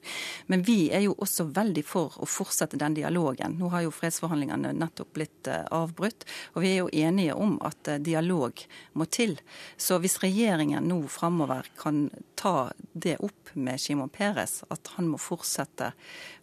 [0.46, 3.58] Men vi er jo også veldig for å fortsette den dialogen.
[3.58, 7.90] Nå har jo fredsforhandlingene nettopp blitt eh, avbrutt, og vi er jo enige om at
[7.90, 8.64] eh, dialog
[8.98, 9.38] må til.
[9.76, 12.06] Så hvis regjeringen nå framover kan
[12.38, 15.92] ta det opp med Shimon Peres, at han må fortsette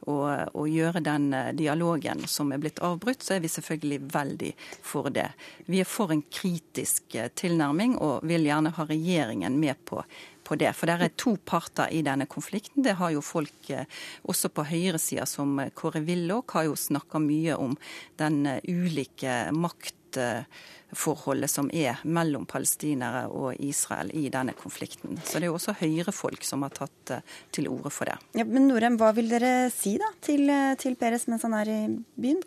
[0.05, 0.15] å,
[0.51, 4.51] å, gjøre den eh, dialogen som er blitt avbrutt, så er vi selvfølgelig veldig
[4.85, 5.27] for det.
[5.65, 10.03] Vi er for en kritisk eh, tilnærming og vil gjerne ha regjeringen med på
[10.45, 10.75] på det.
[10.77, 12.83] For det er to parter i denne konflikten.
[12.85, 13.87] Det har jo folk eh,
[14.29, 17.73] også på høyresida, som Kåre Willoch, har jo snakka mye om
[18.21, 20.19] den ulike makt
[20.95, 25.19] forholdet som er mellom palestinere og Israel i denne konflikten.
[25.23, 28.17] Så det er jo også Høyre-folk som har tatt eh, til orde for det.
[28.39, 31.71] Ja, men Norem, hva vil dere si da til, eh, til Peres mens han er
[31.71, 31.79] i
[32.21, 32.43] byen?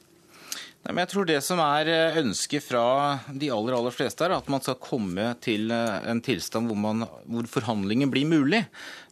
[0.87, 2.85] Nei, men jeg tror Det som er eh, ønsket fra
[3.29, 7.49] de aller aller fleste, er at man skal komme til en tilstand hvor, man, hvor
[7.51, 8.63] forhandlinger blir mulig.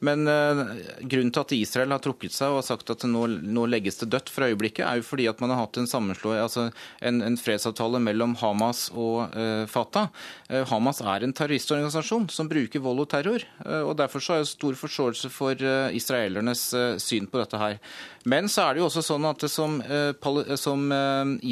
[0.05, 0.77] Men uh,
[1.09, 4.11] grunnen til at Israel har trukket seg og har sagt at nå, nå, legges det
[4.13, 6.69] dødt for øyeblikket, er jo fordi at man har hatt en altså
[7.01, 10.11] en, en, fredsavtale mellom Hamas og uh, Fatah.
[10.51, 13.45] Uh, Hamas er en terroristorganisasjon som bruker vold og terror.
[13.65, 15.61] og Derfor så har jeg stor forståelse for
[15.97, 16.63] israelernes
[17.03, 17.79] syn på dette her.
[18.29, 19.79] Men så er det jo også sånn at som,
[20.59, 20.85] som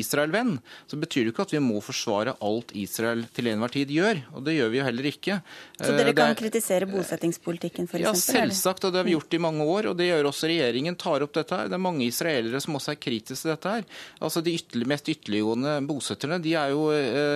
[0.05, 0.59] Israel-venn,
[0.90, 4.21] så betyr det ikke at vi må forsvare alt Israel til enhver tid gjør.
[4.37, 5.38] Og det gjør vi jo heller ikke.
[5.81, 8.05] Så dere kan kritisere bosettingspolitikken f.eks.?
[8.05, 9.90] Ja, selvsagt, og det har vi gjort i mange år.
[9.93, 10.99] Og det gjør også regjeringen.
[11.01, 11.73] tar opp dette her.
[11.73, 13.88] Det er mange israelere som også er kritiske til dette her.
[14.21, 16.87] Altså De ytterlig, mest ytterliggående bosetterne de er jo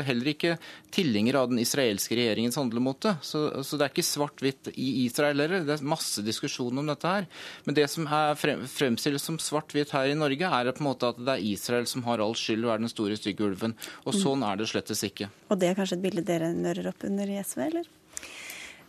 [0.04, 0.56] heller ikke
[0.94, 3.16] tilhengere av den israelske regjeringens handlemåte.
[3.24, 5.64] Så, så det er ikke svart-hvitt i Israel heller.
[5.66, 7.28] Det er masse diskusjon om dette her.
[7.66, 11.20] Men det som er fremstilles som svart-hvitt her i Norge, er på en måte at
[11.20, 13.76] det er Israel som har all skyld og er den store stygge ulven.
[14.06, 14.20] Og mm.
[14.22, 15.30] sånn er det slettes ikke.
[15.48, 17.94] Og det er kanskje et bilde dere nører opp under i SV, eller?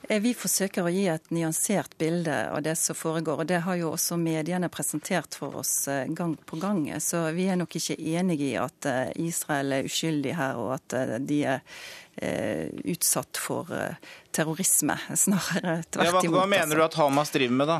[0.08, 3.44] Eh, vi forsøker å gi et nyansert bilde av det som foregår.
[3.44, 6.86] og Det har jo også mediene presentert for oss eh, gang på gang.
[7.04, 11.00] Så vi er nok ikke enige i at eh, Israel er uskyldig her, og at
[11.28, 11.64] de er
[12.20, 13.70] utsatt for
[14.36, 14.98] terrorisme.
[15.16, 16.26] Snarere tvert imot.
[16.26, 17.78] Ja, hva, hva mener du at Hamas driver med, da?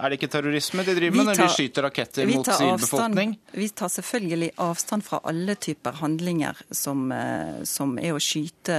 [0.00, 3.34] Er det ikke terrorisme de driver med når de skyter raketter mot sivilbefolkning?
[3.52, 8.78] Vi tar selvfølgelig avstand fra alle typer handlinger som, eh, som er å skyte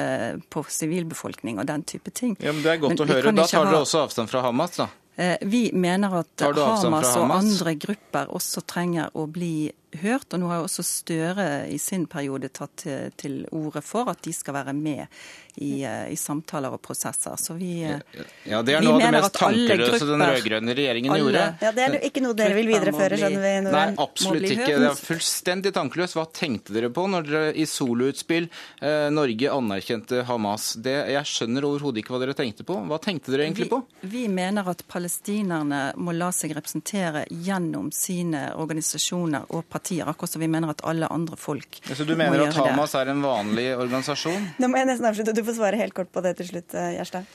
[0.49, 2.35] på sivilbefolkning og den type ting.
[2.41, 3.35] Ja, men Det er godt men å høre.
[3.35, 4.87] Da tar dere også avstand fra Hamas, da?
[5.15, 9.71] Eh, vi mener at Hamas, Hamas og andre grupper også trenger å bli
[10.03, 10.33] hørt.
[10.33, 14.21] Og nå har jo også Støre i sin periode tatt til, til orde for at
[14.25, 15.07] de skal være med
[15.55, 17.35] i, eh, i, samtaler og prosesser.
[17.37, 17.99] Så vi, eh,
[18.43, 21.43] ja, Det er noe av det mest tankeløse den rød-grønne regjeringen alle, gjorde.
[21.61, 23.71] Ja, Det er ikke noe dere vil videreføre, skjønner vi?
[23.71, 24.79] Nei, absolutt ikke.
[24.79, 26.15] Det er fullstendig tankeløst.
[26.15, 28.47] Hva tenkte dere på når dere i soloutspill
[28.81, 30.73] eh, Norge anerkjente Hamas?
[30.81, 32.79] Det, jeg skjønner overhodet ikke hva dere tenkte på.
[32.87, 33.81] Hva tenkte dere egentlig på?
[34.01, 40.29] Vi, vi mener at palestinerne må la seg representere gjennom sine organisasjoner og partier, akkurat
[40.29, 41.97] som vi mener at alle andre folk må gjøre det.
[41.97, 43.01] Så du mener at Hamas det.
[43.01, 44.49] er en vanlig organisasjon?
[44.61, 45.35] Nå må jeg nesten avslutte.
[45.35, 47.25] Du får svare helt kort på det til slutt, eh, Gjerstad.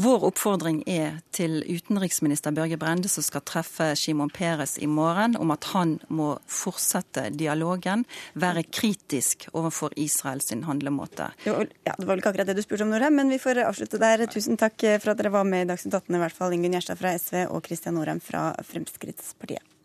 [0.00, 5.50] Vår oppfordring er til utenriksminister Børge Brende, som skal treffe Shimon Peres i morgen, om
[5.50, 8.06] at han må fortsette dialogen,
[8.38, 11.32] være kritisk overfor Israels handlemåte.
[11.44, 13.64] Jo, ja, Det var vel ikke akkurat det du spurte om, Norheim, men vi får
[13.66, 14.24] avslutte der.
[14.30, 16.98] Tusen takk for at dere var med i Dagsnytt 18, i hvert fall Ingunn Gjerstad
[17.00, 19.79] fra SV og Kristian Norheim fra Fremskrittspartiet.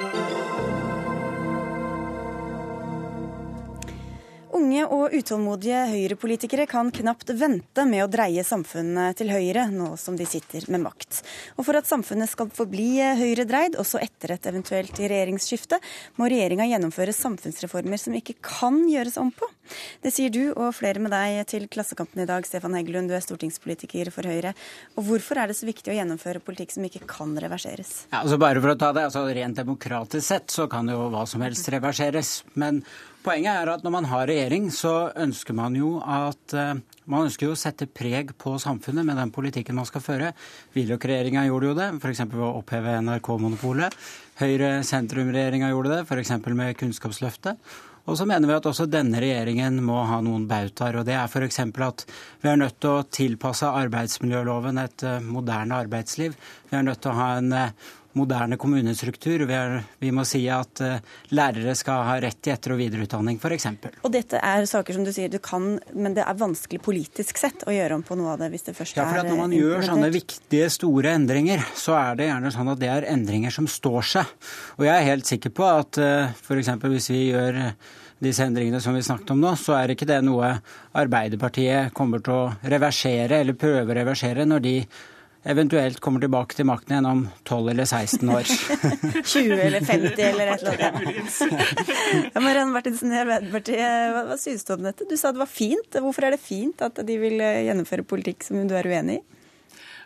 [0.00, 0.79] Música
[4.50, 10.16] Unge og utålmodige høyrepolitikere kan knapt vente med å dreie samfunnet til høyre, nå som
[10.18, 11.20] de sitter med makt.
[11.54, 12.88] Og for at samfunnet skal forbli
[13.20, 15.78] høyredreid, også etter et eventuelt regjeringsskifte,
[16.18, 19.46] må regjeringa gjennomføre samfunnsreformer som ikke kan gjøres om på.
[20.02, 23.22] Det sier du og flere med deg til Klassekampen i dag, Stefan Heggelund, du er
[23.22, 24.56] stortingspolitiker for Høyre.
[24.96, 28.08] Og hvorfor er det så viktig å gjennomføre politikk som ikke kan reverseres?
[28.10, 31.22] Ja, altså bare for å ta det, altså Rent demokratisk sett så kan jo hva
[31.30, 32.40] som helst reverseres.
[32.58, 32.82] Men
[33.20, 37.50] Poenget er at når man har regjering, så ønsker man jo at uh, man ønsker
[37.50, 40.30] jo å sette preg på samfunnet med den politikken man skal føre.
[40.72, 42.24] Willoch-regjeringa gjorde jo det, f.eks.
[42.30, 43.96] ved å oppheve NRK-monopolet.
[44.40, 46.34] Høyre-sentrum-regjeringa gjorde det, f.eks.
[46.48, 47.60] med Kunnskapsløftet.
[48.08, 50.96] Og så mener vi at også denne regjeringen må ha noen bautaer.
[51.02, 51.60] Og det er f.eks.
[51.60, 52.06] at
[52.40, 56.40] vi er nødt til å tilpasse arbeidsmiljøloven et uh, moderne arbeidsliv.
[56.70, 59.44] Vi er nødt til å ha en uh, moderne kommunestruktur.
[59.46, 59.58] Vi,
[59.98, 60.96] vi, må si at uh,
[61.36, 63.68] lærere skal ha rett til etter- og videreutdanning, f.eks.
[64.02, 67.64] Og dette er saker som du sier du kan, men det er vanskelig politisk sett
[67.68, 69.54] å gjøre om på noe av det hvis det først er Ja, for når man
[69.56, 73.70] gjør sånne viktige, store endringer, så er det gjerne sånn at det er endringer som
[73.70, 74.36] står seg.
[74.78, 76.74] Og jeg er helt sikker på at uh, f.eks.
[76.90, 77.62] hvis vi gjør
[78.20, 80.52] disse endringene som vi snakket om nå, så er ikke det noe
[81.00, 84.74] Arbeiderpartiet kommer til å reversere eller prøve å reversere når de
[85.48, 88.52] eventuelt kommer tilbake til makten igjen om 12 eller 16 år.
[89.32, 91.34] 20 eller 50 eller et eller annet.
[92.34, 95.08] Ja, Marianne Martinsen i Arbeiderpartiet, hva, hva synes du om dette?
[95.08, 96.00] Du sa det var fint.
[96.04, 99.26] Hvorfor er det fint at de vil eh, gjennomføre politikk som du er uenig i?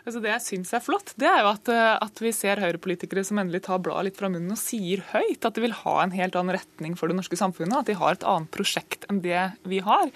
[0.05, 3.23] Altså det jeg syns er flott, det er jo at, eh, at vi ser høyrepolitikere
[3.25, 6.13] som endelig tar bladet litt fra munnen og sier høyt at de vil ha en
[6.13, 7.79] helt annen retning for det norske samfunnet.
[7.79, 10.11] At de har et annet prosjekt enn det vi har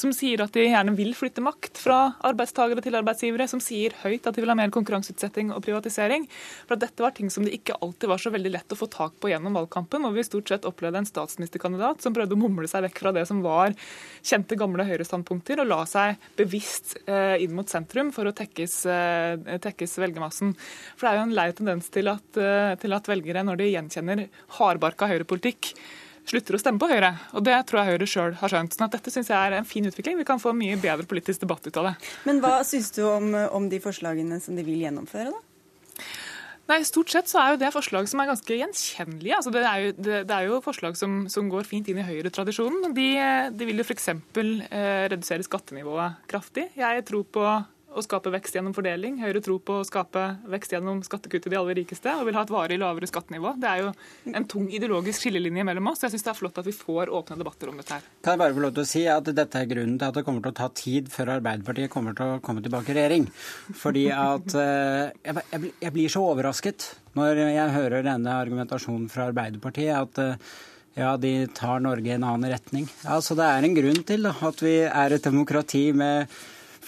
[0.00, 4.26] som sier at de gjerne vil flytte makt fra arbeidstakere til arbeidsgivere, som sier høyt
[4.26, 6.26] at de vil ha mer konkurranseutsetting og privatisering.
[6.66, 8.88] For at Dette var ting som det ikke alltid var så veldig lett å få
[8.92, 12.70] tak på gjennom valgkampen, og vi stort sett opplevde en statsministerkandidat som prøvde å mumle
[12.70, 17.54] seg vekk fra det som var kjente, gamle høyrestandpunkter, og la seg bevisst eh, inn
[17.56, 20.54] mot sentrum for å tekkes, eh, tekkes velgermassen.
[20.96, 23.72] For det er jo en lei tendens til at, eh, til at velgere, når de
[23.74, 25.74] gjenkjenner hardbarka høyrepolitikk,
[26.30, 27.12] slutter å stemme på Høyre.
[27.34, 28.76] Og Det tror jeg Høyre sjøl har skjønt.
[28.76, 30.18] sånn at Dette synes jeg er en fin utvikling.
[30.20, 31.94] Vi kan få mye bedre politisk debatt ut av det.
[32.28, 35.46] Men hva syns du om, om de forslagene som de vil gjennomføre, da?
[36.70, 39.38] Nei, Stort sett så er jo det forslag som er ganske gjenkjennelige.
[39.40, 42.06] Altså det, er jo, det, det, er jo, forslag som, som går fint inn i
[42.06, 42.92] Høyre-tradisjonen.
[42.94, 43.08] De,
[43.50, 44.06] de, vil jo f.eks.
[44.14, 46.68] Eh, redusere skattenivået kraftig.
[46.78, 47.46] Jeg tror på
[47.90, 49.18] å skape vekst gjennom fordeling.
[49.22, 52.44] Høyre tror på å skape vekst gjennom skattekutt til de aller rikeste og vil ha
[52.46, 53.54] et varig lavere skattenivå.
[53.60, 53.90] Det er jo
[54.36, 56.04] en tung ideologisk skillelinje mellom oss.
[56.04, 58.06] Jeg syns det er flott at vi får åpne debatter om dette her.
[58.22, 60.24] Kan jeg bare få lov til å si at dette er grunnen til at det
[60.28, 63.28] kommer til å ta tid før Arbeiderpartiet kommer til å komme tilbake i regjering.
[63.82, 65.36] Fordi at eh,
[65.82, 69.94] jeg blir så overrasket når jeg hører denne argumentasjonen fra Arbeiderpartiet.
[69.96, 70.52] at eh,
[70.98, 72.88] ja, de tar Norge i en annen retning.
[73.06, 76.26] Altså, det er en grunn til at vi er et demokrati med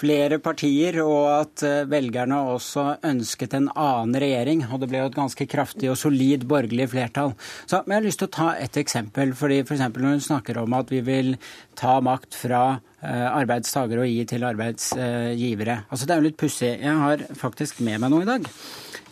[0.03, 4.67] flere partier, og at eh, velgerne også ønsket en annen regjering.
[4.69, 7.35] Og det ble jo et ganske kraftig og solid borgerlig flertall.
[7.65, 9.35] Så, men jeg har lyst til å ta et eksempel.
[9.39, 11.37] fordi for eksempel Når hun snakker om at vi vil
[11.79, 15.81] ta makt fra arbeidstagere og gi til arbeidsgivere.
[15.91, 16.71] Altså Det er jo litt pussig.
[16.79, 18.47] Jeg har faktisk med meg noe i dag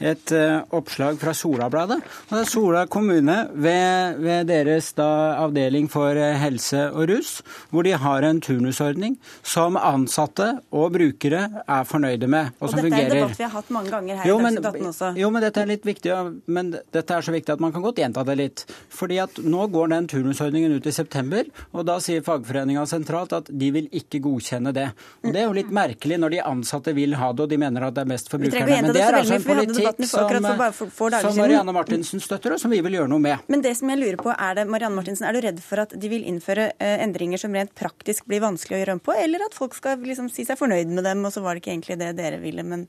[0.01, 2.01] et uh, oppslag fra Solabladet.
[2.33, 5.09] Og Sola kommune ved, ved deres da,
[5.43, 7.33] avdeling for uh, helse og rus,
[7.71, 12.83] hvor de har en turnusordning som ansatte og brukere er fornøyde med, og, og som
[12.83, 12.97] fungerer.
[12.97, 15.11] Dette er en debatt vi har hatt mange ganger her jo, i Dagsnytt 18 også.
[15.21, 16.17] Jo, men dette er litt viktig,
[16.57, 18.65] men dette er så viktig at man kan godt gjenta det litt.
[18.95, 23.53] Fordi at nå går den turnusordningen ut i september, og da sier fagforeninga sentralt at
[23.53, 24.89] de vil ikke godkjenne det.
[25.25, 27.87] Og Det er jo litt merkelig når de ansatte vil ha det, og de mener
[27.87, 28.81] at det er mest for brukerne.
[28.81, 30.31] Men det er altså en politikk som,
[31.25, 33.45] som Marianne Martinsen støtter, og som vi vil gjøre noe med.
[33.51, 35.95] Men det som jeg lurer på, er det, Marianne Martinsen, er du redd for at
[35.99, 39.47] de vil innføre uh, endringer som rent praktisk blir vanskelig å gjøre om på, eller
[39.47, 42.01] at folk skal liksom si seg fornøyd med dem, og så var det ikke egentlig
[42.01, 42.87] det dere ville, men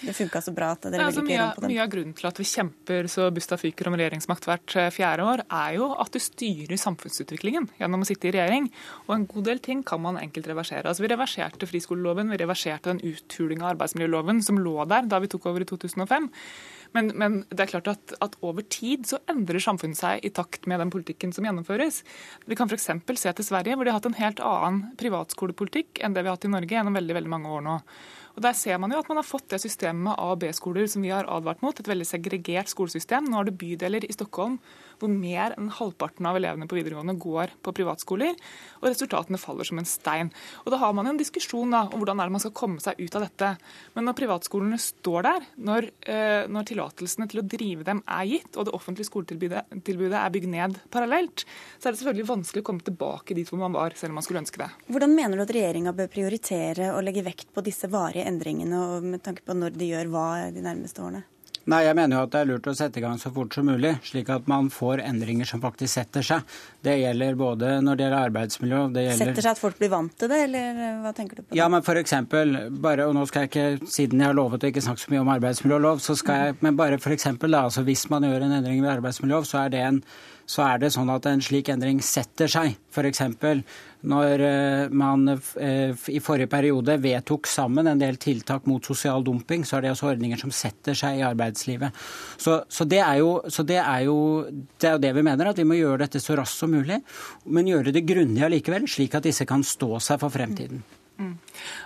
[0.00, 1.70] det funka så bra at dere altså, ville ikke gjøre på det.
[1.72, 5.26] Mye av grunnen til at vi kjemper så busta fyker om regjeringsmakt hvert eh, fjerde
[5.28, 8.70] år, er jo at du styrer samfunnsutviklingen gjennom å sitte i regjering.
[9.08, 10.86] Og en god del ting kan man enkelt reversere.
[10.88, 15.30] Altså, vi reverserte friskoleloven, vi reverserte den uthulinga av arbeidsmiljøloven som lå der da vi
[15.32, 16.30] tok over i 2005.
[16.96, 20.66] Men, men, det er klart at, at, over tid så endrer samfunnet seg i takt
[20.70, 22.02] med den politikken som gjennomføres.
[22.50, 22.88] Vi kan f.eks.
[23.20, 26.38] se til Sverige, hvor de har hatt en helt annen privatskolepolitikk enn det vi har
[26.38, 27.76] hatt i Norge gjennom veldig, veldig mange år nå.
[28.36, 30.86] Og Der ser man jo at man har fått det systemet med A- og B-skoler
[30.86, 31.78] som vi har advart mot.
[31.80, 33.26] Et veldig segregert skolesystem.
[33.26, 34.58] Nå har du bydeler i Stockholm
[35.00, 38.36] hvor mer enn halvparten av elevene på videregående går på privatskoler,
[38.80, 40.32] og resultatene faller som en stein.
[40.64, 43.00] Og Da har man en diskusjon da, om hvordan er det man skal komme seg
[43.00, 43.50] ut av dette.
[43.96, 48.56] Men når privatskolene står der, når, eh, når tillatelsene til å drive dem er gitt,
[48.56, 51.44] og det offentlige skoletilbudet er bygd ned parallelt,
[51.78, 54.26] så er det selvfølgelig vanskelig å komme tilbake dit hvor man var, selv om man
[54.26, 54.70] skulle ønske det.
[54.90, 59.02] Hvordan mener du at regjeringa bør prioritere og legge vekt på disse varige endringene, og
[59.02, 61.24] med tanke på når de gjør hva de nærmeste årene?
[61.68, 63.66] Nei, jeg mener jo at det er lurt å sette i gang så fort som
[63.68, 66.54] mulig, slik at man får endringer som faktisk setter seg.
[66.80, 69.20] Det gjelder både når det gjelder arbeidsmiljø det gjelder...
[69.20, 71.50] Setter seg at folk blir vant til det, eller eh, hva tenker du på?
[71.50, 71.58] Det?
[71.60, 74.72] Ja, men for eksempel, bare, og nå skal jeg ikke, Siden jeg har lovet å
[74.72, 77.84] ikke snakke så mye om arbeidsmiljølov, så skal jeg men bare for eksempel, da, altså
[77.86, 80.02] Hvis man gjør en endring ved arbeidsmiljølov, så er det en
[80.50, 82.74] så er det sånn at en slik endring setter seg.
[82.90, 83.22] F.eks.
[84.10, 89.62] når eh, man eh, i forrige periode vedtok sammen en del tiltak mot sosial dumping,
[89.64, 91.94] så er det også ordninger som setter seg i arbeidslivet.
[92.34, 94.16] Så, så, det, er jo, så det, er jo,
[94.50, 96.98] det, er jo, det vi mener, at vi må gjøre dette så raskt som mulig.
[97.46, 100.82] Men gjøre det grundig allikevel, slik at disse kan stå seg for fremtiden.
[101.20, 101.34] Mm.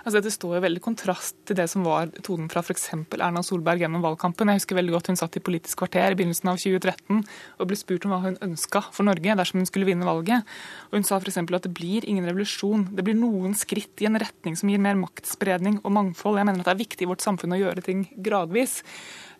[0.05, 2.85] Altså Dette står jo veldig kontrast til det som var tonen fra f.eks.
[3.17, 4.47] Erna Solberg gjennom valgkampen.
[4.53, 7.79] Jeg husker veldig godt Hun satt i Politisk kvarter i begynnelsen av 2013 og ble
[7.79, 10.47] spurt om hva hun ønska for Norge dersom hun skulle vinne valget.
[10.89, 11.41] Og Hun sa f.eks.
[11.43, 12.87] at det blir ingen revolusjon.
[12.95, 16.39] Det blir noen skritt i en retning som gir mer maktspredning og mangfold.
[16.39, 18.79] Jeg mener at det er viktig i vårt samfunn å gjøre ting gradvis.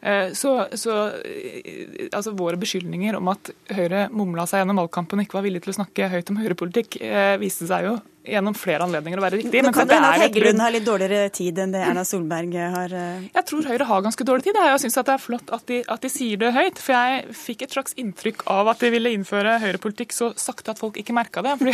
[0.01, 5.25] Eh, så, så eh, altså Våre beskyldninger om at Høyre mumla seg gjennom valgkampen og
[5.25, 7.95] ikke var villig til å snakke høyt om høyrepolitikk, eh, viste seg jo
[8.27, 9.61] gjennom flere anledninger å være riktig.
[9.63, 12.95] Men kan det hende at Heggelund har litt dårligere tid enn det Erna Solberg har?
[13.29, 14.59] Jeg tror Høyre har ganske dårlig tid.
[14.59, 16.81] Jeg syns det er flott at de, at de, sier det høyt.
[16.81, 20.81] For jeg fikk et slags inntrykk av at de ville innføre høyrepolitikk så sakte at
[20.81, 21.55] folk ikke merka det.
[21.61, 21.73] Fordi,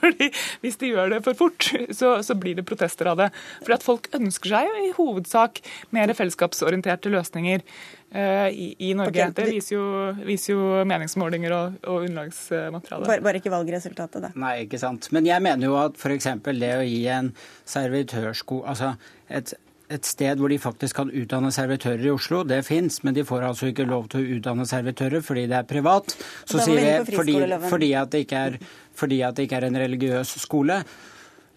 [0.00, 0.30] fordi,
[0.62, 3.28] hvis de gjør det for fort, så, så, blir det protester av det.
[3.62, 5.62] Fordi at folk ønsker seg jo i hovedsak
[5.96, 7.64] mer fellesskapsorienterte løsninger
[8.05, 9.28] Eh, i, i Norge.
[9.28, 9.34] Okay.
[9.36, 9.84] Det viser jo,
[10.26, 13.06] viser jo, meningsmålinger og, og underlagsmateriale.
[13.08, 14.32] Bare, bare, ikke valgresultatet, da.
[14.40, 15.10] Nei, ikke sant.
[15.16, 16.30] Men jeg mener jo at f.eks.
[16.46, 17.32] det å gi en
[17.68, 18.92] servitørsko Altså
[19.28, 19.52] et,
[19.92, 23.48] et sted hvor de faktisk kan utdanne servitører i Oslo, det fins, men de får
[23.50, 26.16] altså ikke lov til å utdanne servitører fordi det er privat.
[26.44, 27.36] Så sier jeg fordi,
[27.68, 28.58] fordi, at det ikke er,
[28.96, 30.80] fordi at det ikke er en religiøs skole.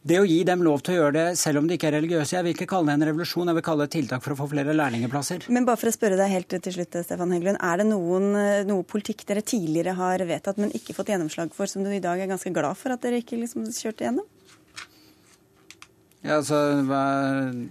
[0.02, 2.38] Det å gi dem lov til å gjøre det selv om de ikke er religiøse,
[2.38, 4.38] jeg vil ikke kalle det en revolusjon, jeg vil kalle det et tiltak for å
[4.40, 5.50] få flere lærlingeplasser.
[5.52, 7.60] Men bare for å spørre deg helt til slutt, Stefan Heggelund.
[7.60, 8.32] Er det noen,
[8.70, 12.22] noe politikk dere tidligere har vedtatt, men ikke fått gjennomslag for, som du i dag
[12.22, 14.28] er ganske glad for at dere ikke liksom kjørte gjennom?
[16.20, 16.58] Ja, altså,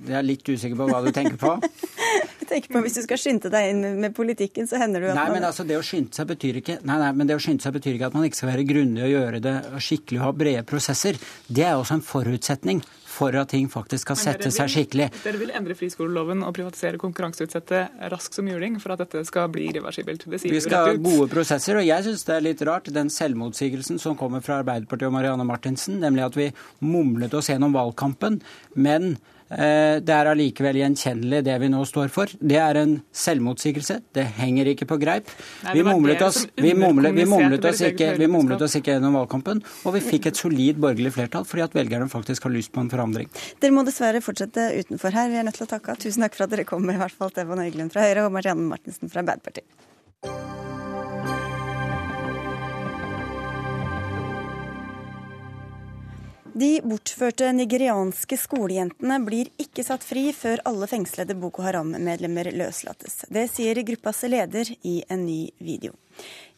[0.08, 1.50] Jeg er litt usikker på hva du tenker på.
[2.40, 5.12] jeg tenker på Hvis du skal skynde deg inn med politikken, så hender det jo
[5.12, 5.36] at nei, man...
[5.36, 7.76] men altså, det å skynde seg betyr ikke nei, nei, men det å skynde seg
[7.76, 10.64] betyr ikke at man ikke skal være grundig og gjøre det skikkelig og ha brede
[10.68, 11.20] prosesser.
[11.48, 12.82] Det er også en forutsetning
[13.18, 15.08] for at ting faktisk skal sette seg skikkelig.
[15.24, 19.68] Dere vil endre friskoleloven og privatisere konkurranseutsette raskt som juling for at dette skal bli
[19.72, 20.26] irreversibelt?
[20.28, 24.16] Vi skal ha gode prosesser, og jeg syns det er litt rart den selvmotsigelsen som
[24.18, 26.52] kommer fra Arbeiderpartiet og Marianne Martinsen, nemlig at vi
[26.84, 28.40] mumlet oss gjennom valgkampen,
[28.78, 29.16] men
[29.48, 32.30] det er allikevel gjenkjennelig det vi nå står for.
[32.36, 33.98] Det er en selvmotsigelse.
[34.14, 35.30] Det henger ikke på greip.
[35.72, 39.62] Vi mumlet oss, vi mumlet, vi mumlet oss, ikke, vi mumlet oss ikke gjennom valgkampen,
[39.88, 42.92] og vi fikk et solid borgerlig flertall fordi at velgerne faktisk har lyst på en
[42.92, 43.30] forandring.
[43.62, 45.32] Dere må dessverre fortsette utenfor her.
[45.32, 46.02] Vi er nødt til å takke av.
[46.02, 48.68] Tusen takk for at dere kom, i hvert fall Stefan Høyglund fra Høyre og Marianne
[48.68, 49.88] Martinsen fra Arbeiderpartiet.
[56.58, 63.20] De bortførte nigerianske skolejentene blir ikke satt fri før alle fengslede Boko Haram-medlemmer løslates.
[63.30, 65.92] Det sier gruppas leder i en ny video.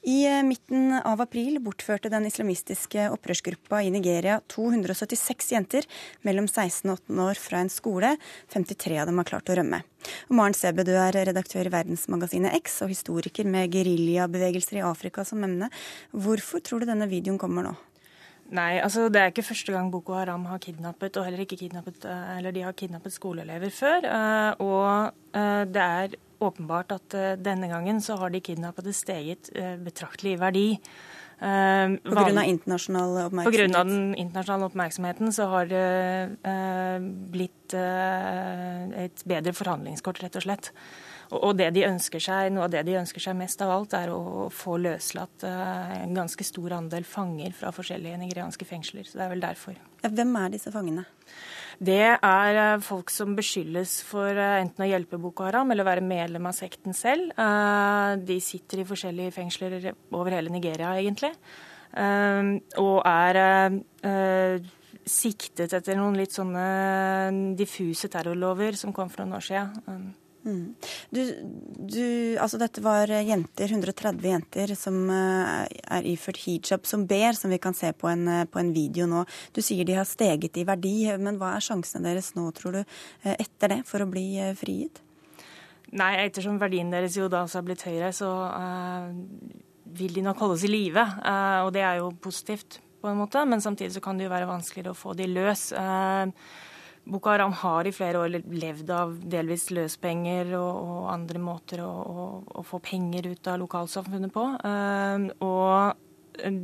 [0.09, 5.91] I eh, midten av april bortførte den islamistiske opprørsgruppa i Nigeria 276 jenter
[6.25, 8.15] mellom 16 og 18 år fra en skole.
[8.55, 9.83] 53 av dem har klart å rømme.
[10.31, 15.29] Og Maren Sebe, du er redaktør i verdensmagasinet X og historiker med geriljabevegelser i Afrika
[15.29, 15.69] som emne.
[16.17, 17.77] Hvorfor tror du denne videoen kommer nå?
[18.57, 22.03] Nei, altså det er ikke første gang Boko Haram har kidnappet, og heller ikke kidnappet,
[22.09, 24.07] eh, eller de har kidnappet skoleelever før.
[24.09, 29.51] Eh, og eh, det er åpenbart at denne gangen så har de kidnappede steget
[29.85, 30.69] betraktelig i verdi.
[31.41, 33.45] Av internasjonal oppmerksomhet?
[33.45, 35.85] På grunn av den internasjonale oppmerksomheten så har det
[37.37, 40.73] blitt et bedre forhandlingskort, rett og slett.
[41.37, 44.11] Og det de ønsker seg, Noe av det de ønsker seg mest av alt, er
[44.11, 49.07] å få løslatt eh, en ganske stor andel fanger fra forskjellige nigerianske fengsler.
[49.07, 49.79] Så det er vel derfor.
[50.03, 51.05] Hvem er disse fangene?
[51.79, 56.05] Det er eh, folk som beskyldes for eh, enten å hjelpe Boko Haram eller være
[56.05, 57.31] medlem av sekten selv.
[58.27, 61.31] De sitter i forskjellige fengsler over hele Nigeria, egentlig.
[62.81, 63.39] Og er
[65.11, 70.11] siktet etter noen litt sånne diffuse terrorlover som kom for noen år siden.
[70.41, 70.75] Mm.
[71.13, 71.21] Du,
[71.77, 72.05] du,
[72.41, 77.61] altså dette var jenter, 130 jenter som uh, er iført hijab som ber, som vi
[77.61, 79.27] kan se på en, uh, på en, video nå.
[79.53, 82.83] Du sier de har steget i verdi, men hva er sjansene deres nå, tror du,
[82.83, 85.03] uh, etter det, for å bli frigitt?
[85.91, 88.31] Nei, ettersom verdien deres jo da også har blitt høyere, så
[89.99, 91.03] vil de nok holdes i live.
[91.67, 94.47] og det er jo positivt på en måte, men samtidig så kan det jo være
[94.47, 95.71] vanskeligere å få de løs.
[95.75, 96.31] Uh,
[97.11, 101.91] Boko Haram har i flere år levd av delvis løspenger og, og andre måter å,
[101.91, 102.27] å,
[102.61, 104.45] å, få penger ut av lokalsamfunnet på.
[104.63, 106.61] Uh, og uh,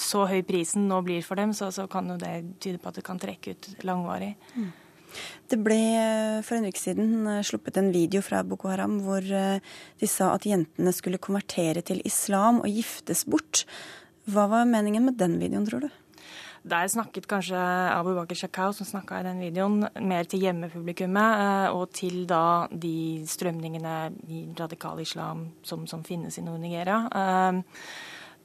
[0.00, 2.32] så høy prisen nå blir for dem, så, så, kan jo det
[2.62, 4.34] tyde på at det kan trekke ut langvarig.
[4.56, 4.72] Mm.
[5.48, 5.80] Det ble
[6.44, 9.62] for en uke siden eh, sluppet en video fra Boko Haram hvor eh,
[10.00, 13.64] de sa at jentene skulle konvertere til islam og giftes bort.
[14.28, 15.88] Hva var meningen med den videoen, tror du?
[16.66, 17.58] Der snakket kanskje
[17.94, 22.66] Abu Bakr Shakau, som snakka i den videoen, mer til hjemmepublikummet eh, og til da
[22.72, 23.92] de strømningene
[24.26, 27.04] i radikal islam som, som finnes i Nord-Nigeria.
[27.06, 27.60] Eh,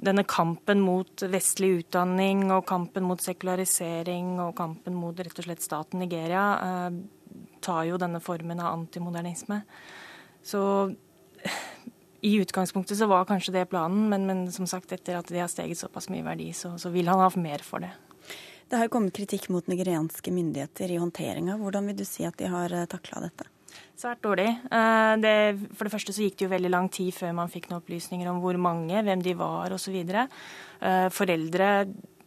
[0.06, 5.66] denne kampen mot vestlig utdanning og kampen mot sekularisering og kampen mot rett og slett
[5.66, 7.02] staten Nigeria eh,
[7.66, 9.64] tar jo denne formen av antimodernisme.
[10.46, 10.62] Så
[12.22, 15.50] i utgangspunktet så var kanskje det planen, men, men, som sagt, etter at de har
[15.50, 17.90] steget såpass mye verdi, så, så vil han ha mer for det.
[18.72, 21.58] Det har kommet kritikk mot nigerianske myndigheter i håndteringa.
[21.60, 23.50] Hvordan vil du si at de har eh, takla dette?
[24.00, 24.48] Svært dårlig.
[24.48, 25.34] Eh, det,
[25.76, 28.30] for det første så gikk det jo veldig lang tid før man fikk noen opplysninger
[28.32, 29.98] om hvor mange, hvem de var osv.
[30.00, 31.68] Eh, foreldre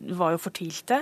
[0.05, 0.99] var jo fortvilte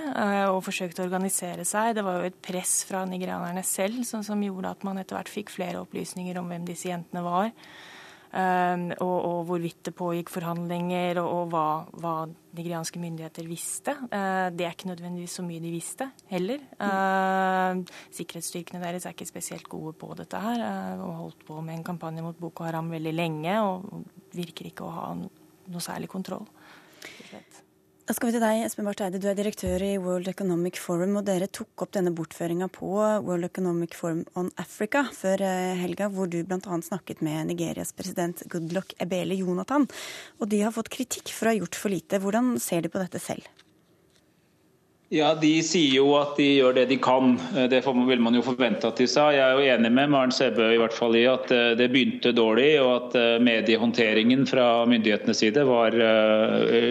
[0.53, 1.97] og forsøkte å organisere seg.
[1.97, 5.31] Det var jo et press fra nigerianerne selv som, som gjorde at man etter hvert
[5.33, 7.51] fikk flere opplysninger om hvem disse jentene var.
[8.33, 11.65] Ehm, og, og, hvorvidt det pågikk forhandlinger, og, og hva,
[12.01, 12.13] hva,
[12.57, 13.93] nigerianske myndigheter visste.
[14.09, 16.61] Uh, det er ikke nødvendigvis så mye de visste heller.
[16.77, 17.81] Uh,
[18.13, 20.65] sikkerhetsstyrkene deres er ikke spesielt gode på dette her,
[20.97, 24.85] De og holdt på med en kampanje mot Boko Haram veldig lenge, og virker ikke
[24.85, 26.45] å ha noe særlig kontroll.
[28.03, 29.19] Da skal vi til deg, Espen Barth Eide.
[29.23, 32.89] Du er direktør i World Economic Forum, og dere tok opp denne bortføringa på
[33.23, 36.59] World Economic Forum on Africa før eh, helga, hvor du bl.a.
[36.83, 39.87] snakket med Nigerias president Goodluck Ebele Jonathan.
[40.43, 42.19] Og de har fått kritikk for å ha gjort for lite.
[42.19, 43.47] Hvordan ser de på dette selv?
[45.13, 47.35] Ja, De sier jo at de gjør det de kan.
[47.53, 49.27] Eh, det vil man jo forvente at de sa.
[49.29, 52.31] Jeg er jo enig med Maren Sebø i hvert fall i at eh, det begynte
[52.33, 55.93] dårlig, og at eh, mediehåndteringen fra myndighetenes side var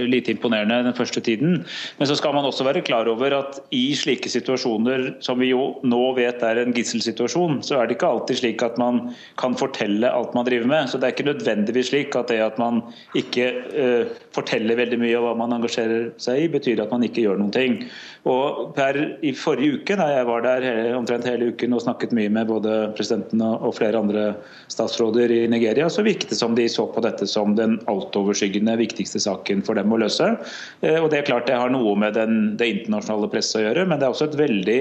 [0.06, 1.64] lite imponerende den første tiden.
[1.98, 5.72] Men så skal man også være klar over at i slike situasjoner som vi jo
[5.82, 9.02] nå vet er en gisselsituasjon, så er det ikke alltid slik at man
[9.40, 10.92] kan fortelle alt man driver med.
[10.92, 12.84] Så det er ikke nødvendigvis slik at det at man
[13.18, 13.50] ikke
[14.36, 17.54] forteller veldig mye av hva man engasjerer seg i, betyr at man ikke gjør noen
[17.54, 17.78] ting.
[18.28, 22.14] Og per i forrige uke, da jeg var der hele, omtrent hele uken og snakket
[22.16, 24.26] mye med både presidenten og flere andre
[24.72, 29.22] statsråder i Nigeria, så virket det som de så på dette som den altoverskyggende viktigste
[29.22, 30.32] saken for dem å løse.
[30.80, 33.88] Eh, og Det er klart det har noe med den, det internasjonale presset å gjøre,
[33.88, 34.80] men det er også et veldig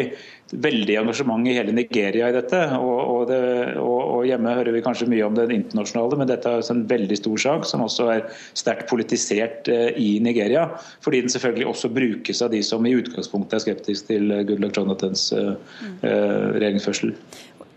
[0.51, 2.59] veldig engasjement i hele Nigeria i dette.
[2.77, 3.41] Og, og, det,
[3.81, 7.17] og, og, Hjemme hører vi kanskje mye om den internasjonale, men dette er en veldig
[7.19, 8.25] stor sak som også er
[8.57, 10.67] sterkt politisert eh, i Nigeria.
[11.03, 15.29] Fordi den selvfølgelig også brukes av de som i utgangspunktet er skeptiske til Goodluck Jonathans
[15.35, 15.53] uh,
[16.01, 17.13] uh, regjeringsførsel.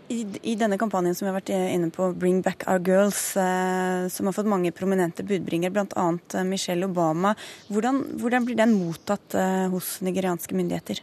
[0.07, 4.05] I, I, denne kampanjen som vi har vært inne på, 'Bring Back Our Girls', eh,
[4.13, 6.43] som har fått mange prominente budbringere, bl.a.
[6.45, 7.33] Michelle Obama.
[7.73, 11.01] Hvordan, hvordan, blir den mottatt eh, hos nigerianske myndigheter?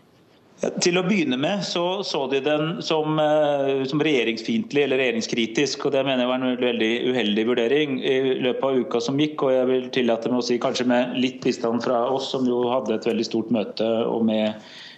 [0.62, 5.88] Til å begynne med så, så de den som, eh, som, regjeringsfiendtlig eller regjeringskritisk.
[5.88, 9.42] og Det mener jeg var en veldig uheldig vurdering i løpet av uka som gikk.
[9.42, 12.62] og jeg vil tillate meg å si Kanskje med litt bistand fra oss, som jo
[12.70, 14.54] hadde et veldig stort møte og med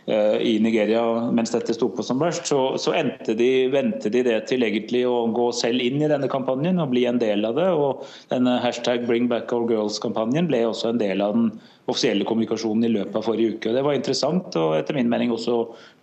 [0.08, 2.92] uh, i Nigeria mens dette sto på som verst, så, så
[3.24, 7.06] de, vendte de det til egentlig å gå selv inn i denne kampanjen og bli
[7.08, 7.70] en del av det.
[7.72, 11.54] og denne hashtag Bring Back Our Girls-kampanjen ble også en del av den
[11.86, 13.72] offisielle kommunikasjonen i løpet av forrige uke.
[13.74, 15.58] Det var interessant og etter min mening også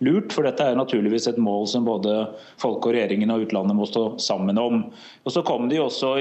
[0.06, 2.14] lurt, for dette er naturligvis et mål som både
[2.62, 4.84] folk og regjeringen og utlandet må stå sammen om.
[5.26, 6.14] Og Så kom det jo også,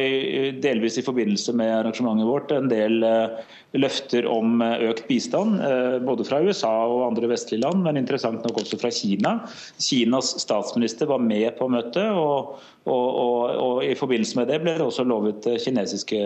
[0.64, 3.36] delvis i forbindelse med arrangementet vårt, en del eh,
[3.78, 8.42] løfter om eh, økt bistand, eh, både fra USA og andre vestlige land, men interessant
[8.48, 9.36] nok også fra Kina.
[9.78, 12.58] Kinas statsminister var med på møtet, og,
[12.90, 16.24] og, og, og i forbindelse med det ble det også lovet kinesiske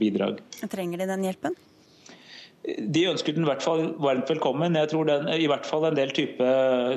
[0.00, 0.40] bidrag.
[0.72, 1.60] Trenger de den hjelpen?
[2.62, 4.76] De ønsker den i hvert fall varmt velkommen.
[4.78, 6.50] Jeg tror den, i hvert fall en del type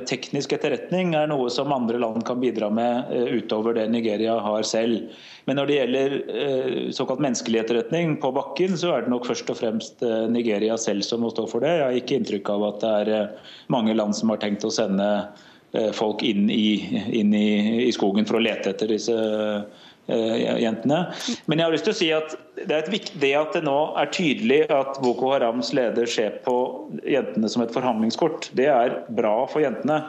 [0.05, 5.09] teknisk etterretning er noe som andre land kan bidra med utover det Nigeria har selv.
[5.49, 6.13] Men når det gjelder
[6.43, 10.77] eh, såkalt menneskelig etterretning på bakken, så er det nok først og fremst eh, Nigeria
[10.77, 11.73] selv som må stå for det.
[11.79, 14.73] Jeg har ikke inntrykk av at det er eh, mange land som har tenkt å
[14.73, 15.09] sende
[15.91, 16.77] folk inn i,
[17.19, 19.15] inn i, i skogen for å lete etter disse
[20.07, 20.99] jentene.
[21.49, 24.11] Men jeg har lyst til å si at det, er viktig, at det nå er
[24.13, 26.55] tydelig at Boko Harams leder ser på
[27.03, 30.03] jentene som et forhandlingskort, det er bra for jentene.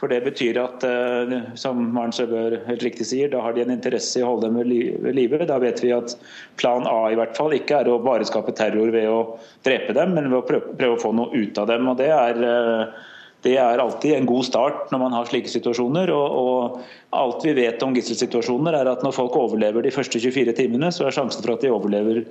[0.00, 3.74] For Det betyr at eh, som Maren Søbør helt riktig sier, da har de en
[3.74, 4.56] interesse i å holde dem
[5.04, 5.42] ved live.
[5.44, 6.14] Da vet vi at
[6.60, 9.18] plan A i hvert fall ikke er å bare skape terror ved å
[9.66, 11.90] drepe dem, men ved å prøve å få noe ut av dem.
[11.92, 13.02] og det er eh,
[13.44, 16.12] det er alltid en god start når man har slike situasjoner.
[16.12, 20.56] Og, og alt vi vet om gisselsituasjoner, er at når folk overlever de første 24
[20.58, 22.24] timene, så er sjansen for at de overlever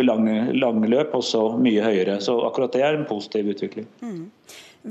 [0.00, 2.20] lange, lange løp også mye høyere.
[2.24, 3.88] Så akkurat det er en positiv utvikling.
[4.00, 4.26] Mm.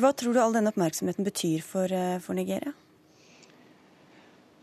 [0.02, 2.76] Hva tror du all denne oppmerksomheten betyr for, eh, for Nigeria?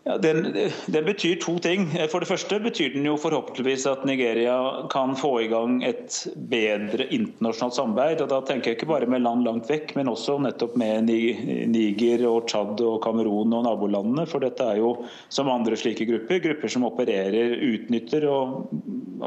[0.08, 1.82] Ja, den, den, betyr to ting.
[2.08, 4.54] For det første betyr den jo forhåpentligvis at Nigeria
[4.88, 6.14] kan få i gang et
[6.48, 8.22] bedre internasjonalt samarbeid.
[8.24, 12.24] og Da tenker jeg ikke bare med land langt vekk, men også nettopp med Niger
[12.30, 14.24] og Tsjad og Kamerun og nabolandene.
[14.32, 14.94] For dette er jo
[15.28, 18.72] som andre slike grupper, grupper som opererer, utnytter og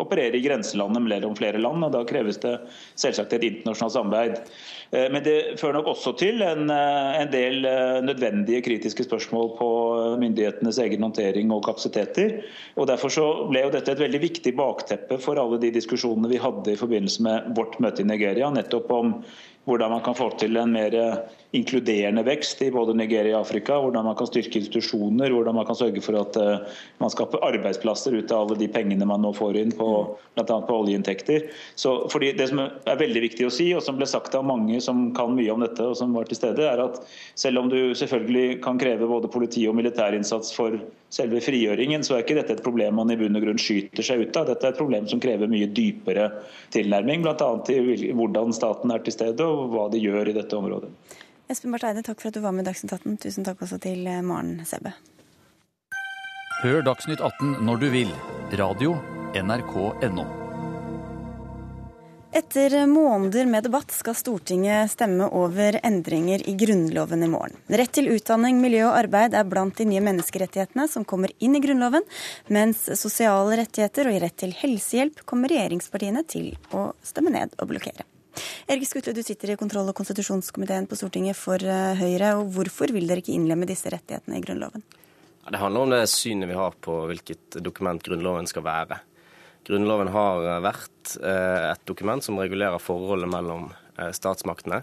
[0.02, 1.86] opererer i grenselandet mellom flere land.
[1.86, 2.58] og Da kreves det
[2.98, 4.42] selvsagt et internasjonalt samarbeid.
[4.92, 9.54] Eh, men det fører nok også til en, eh, en del eh, nødvendige kritiske spørsmål
[9.56, 9.70] på
[10.20, 12.42] myndighetenes egen håndtering og kapasiteter.
[12.76, 16.42] og Derfor så ble jo dette et veldig viktig bakteppe for alle de diskusjonene vi
[16.44, 19.16] hadde i forbindelse med vårt møte i Nigeria, nettopp om
[19.66, 20.96] hvordan man kan få til en mer
[21.52, 23.76] inkluderende vekst i både Nigeria og Afrika.
[23.84, 28.16] Hvordan man kan styrke institusjoner, hvordan man kan sørge for at uh, man skaper arbeidsplasser
[28.16, 30.46] ut av alle de pengene man nå får inn bl.a.
[30.46, 31.50] på oljeinntekter.
[31.76, 34.80] Så, fordi Det som er veldig viktig å si, og som ble sagt av mange
[34.82, 37.02] som kan mye om dette, og som var til stede, er at
[37.36, 40.80] selv om du selvfølgelig kan kreve både politi- og militærinnsats for
[41.12, 44.24] selve frigjøringen, så er ikke dette et problem man i bunn og grunn skyter seg
[44.24, 44.48] ut av.
[44.48, 46.30] Dette er et problem som krever mye dypere
[46.72, 47.52] tilnærming, bl.a.
[47.76, 50.92] i hvordan staten er til stede og hva de gjør i dette området.
[51.52, 53.18] Espen Barth Eide, takk for at du var med i Dagsnytt 18.
[53.26, 54.94] Tusen takk også til eh, Maren Sebbe.
[56.62, 58.14] Hør Dagsnytt 18 når du vil.
[58.60, 58.96] Radio
[59.36, 60.28] NRK.no.
[62.32, 67.58] Etter måneder med debatt skal Stortinget stemme over endringer i Grunnloven i morgen.
[67.68, 71.64] Rett til utdanning, miljø og arbeid er blant de nye menneskerettighetene som kommer inn i
[71.64, 72.08] Grunnloven,
[72.48, 78.08] mens sosiale rettigheter og rett til helsehjelp kommer regjeringspartiene til å stemme ned og blokkere.
[78.72, 82.36] Erik Skutle, du sitter i kontroll- og konstitusjonskomiteen på Stortinget for eh, Høyre.
[82.40, 84.84] og Hvorfor vil dere ikke innlemme disse rettighetene i Grunnloven?
[85.52, 89.02] Det handler om det synet vi har på hvilket dokument Grunnloven skal være.
[89.68, 93.72] Grunnloven har eh, vært eh, et dokument som regulerer forholdet mellom
[94.16, 94.80] statsmaktene,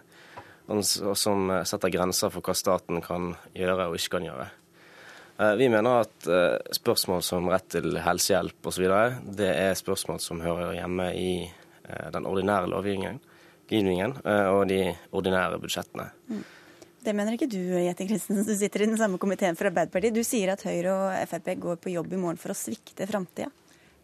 [0.69, 0.85] og
[1.17, 4.45] som setter grenser for hva staten kan gjøre og ikke kan gjøre.
[5.59, 6.29] Vi mener at
[6.77, 8.85] spørsmål som rett til helsehjelp osv.
[9.41, 11.33] det er spørsmål som hører hjemme i
[12.13, 13.19] den ordinære lovgivningen
[13.69, 16.09] budsjettgivningen og de ordinære budsjettene.
[16.29, 16.45] Mm.
[17.05, 18.47] Det mener ikke du, Jette Christensen.
[18.47, 20.15] Du sitter i den samme komiteen for Arbeiderpartiet.
[20.15, 23.49] Du sier at Høyre og Frp går på jobb i morgen for å svikte framtida.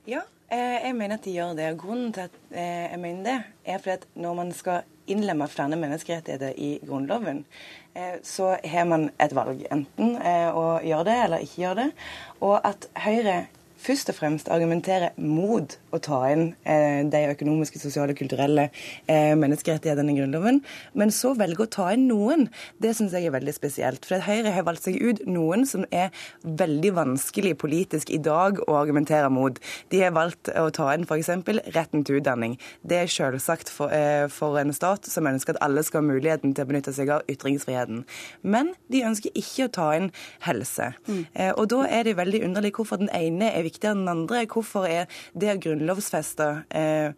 [0.06, 1.72] Ja, jeg mener at de gjør det.
[1.80, 6.54] Grunnen til at jeg mener det, er fordi at når man skal innlemme flere menneskerettigheter
[6.56, 7.42] i Grunnloven,
[8.22, 9.66] så har man et valg.
[9.74, 10.16] Enten
[10.54, 11.90] å gjøre det eller ikke gjøre det.
[12.46, 13.36] Og at Høyre
[13.84, 19.34] først og fremst argumenterer mot å ta inn eh, de økonomiske, sosiale og kulturelle eh,
[19.38, 20.60] menneskerettighetene i Grunnloven,
[20.98, 22.46] men så velger å ta inn noen.
[22.82, 24.06] Det syns jeg er veldig spesielt.
[24.08, 26.10] For Høyre har valgt seg ut noen som er
[26.42, 29.60] veldig vanskelig politisk i dag å argumentere mot.
[29.92, 31.32] De har valgt å ta inn f.eks.
[31.74, 32.56] retten til utdanning.
[32.82, 36.54] Det er selvsagt for, eh, for en stat som ønsker at alle skal ha muligheten
[36.54, 38.04] til å benytte seg av ytringsfriheten.
[38.42, 40.10] Men de ønsker ikke å ta inn
[40.46, 40.92] helse.
[41.06, 41.22] Mm.
[41.34, 44.14] Eh, og da er det veldig underlig hvorfor den ene er viktig viktigere enn den
[44.14, 44.46] andre.
[44.54, 47.12] Hvorfor er det å grunnlovfeste eh,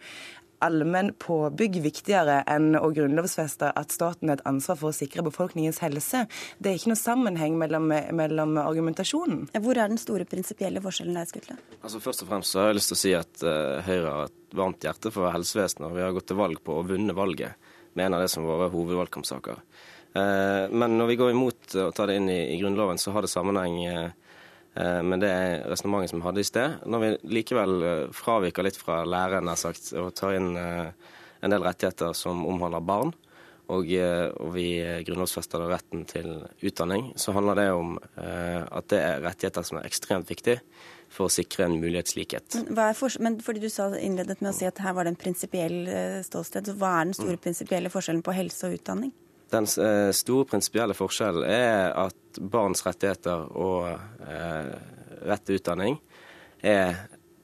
[0.64, 5.82] allmenn påbygg viktigere enn å grunnlovfeste at staten har et ansvar for å sikre befolkningens
[5.84, 6.24] helse.
[6.59, 9.46] Det er ikke noe sammenheng mellom, mellom argumentasjonen.
[9.52, 11.59] Hvor er den store prinsipielle forskjellen der, Skutle?
[11.82, 14.30] Altså, først og fremst så har jeg lyst til å si at uh, Høyre har
[14.30, 17.72] et varmt hjerte for helsevesenet, og vi har gått til valg på å vunne valget
[17.96, 19.61] med en av det som våre hovedvalgkampsaker.
[20.16, 23.26] Uh, men når vi går imot å ta det inn i, i Grunnloven, så har
[23.26, 24.12] det sammenheng uh, Eh,
[24.77, 26.81] men det er resonnementet som vi hadde i sted.
[26.85, 30.91] Når vi likevel eh, fraviker litt fra læreren har sagt, og tar inn eh,
[31.45, 33.14] en del rettigheter som omhandler barn,
[33.66, 34.68] og, og vi
[35.03, 36.29] grunnlovfester retten til
[36.62, 40.61] utdanning, så handler det om at det er rettigheter som er ekstremt viktige
[41.11, 42.61] for å sikre en mulighetslikhet.
[42.68, 45.18] Men, for, men fordi du sa innledet med å si at her var det en
[45.18, 45.81] prinsipiell
[46.22, 47.43] ståsted, så hva er den store mm.
[47.43, 49.11] prinsipielle forskjellen på helse og utdanning?
[49.51, 53.92] Den eh, store prinsipielle forskjellen er at barns rettigheter og
[54.26, 54.72] eh,
[55.26, 55.99] rett til utdanning
[56.66, 56.97] er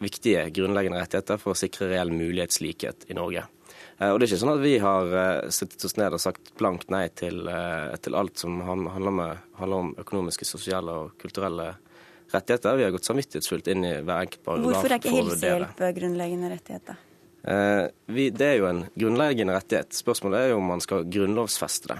[0.03, 3.45] viktige grunnleggende rettigheter for å sikre reell mulighetslikhet i Norge.
[4.01, 5.15] Eh, og det er ikke sånn at vi har
[5.55, 7.47] sittet oss ned og sagt blankt nei til,
[8.03, 11.71] til alt som handler, med, handler, om økonomiske, sosiale og kulturelle
[12.35, 12.83] rettigheter.
[12.83, 14.75] Vi har gått samvittighetsfullt inn i hver enkelt paragraf.
[14.75, 16.99] Hvorfor er ikke helsehjelp grunnleggende rettigheter?
[17.45, 19.95] Eh, vi, det er jo en grunnleggende rettighet.
[19.97, 21.99] Spørsmålet er jo om man skal grunnlovfeste det.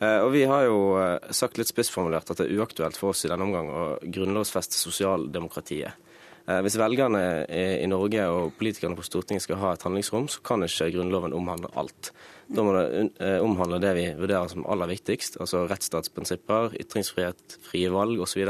[0.00, 3.26] Eh, og Vi har jo eh, sagt litt spissformulert at det er uaktuelt for oss
[3.26, 6.04] i denne omgang å grunnlovfeste sosialdemokratiet.
[6.48, 10.86] Hvis velgerne i Norge og politikerne på Stortinget skal ha et handlingsrom, så kan ikke
[10.94, 12.08] Grunnloven omhandle alt.
[12.48, 18.24] Da må det omhandle det vi vurderer som aller viktigst, altså rettsstatsprinsipper, ytringsfrihet, frie valg
[18.24, 18.48] osv.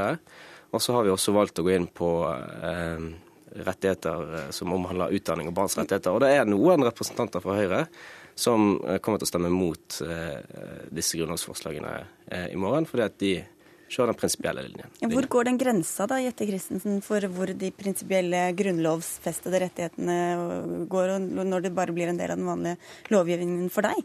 [0.71, 2.13] Og så har vi også valgt å gå inn på
[3.53, 6.15] rettigheter eh, som omhandler utdanning og barns rettigheter.
[6.15, 7.85] Og det er noen representanter fra Høyre
[8.39, 10.41] som eh, kommer til å stemme mot eh,
[10.95, 11.95] disse grunnlovsforslagene
[12.53, 13.33] i morgen, fordi at de
[13.89, 14.91] kjører den prinsipielle linjen.
[15.15, 20.19] Hvor går den grensa da, Jette Christensen, for hvor de prinsipielle grunnlovsfestede rettighetene
[20.93, 24.05] går, når det bare blir en del av den vanlige lovgivningen for deg?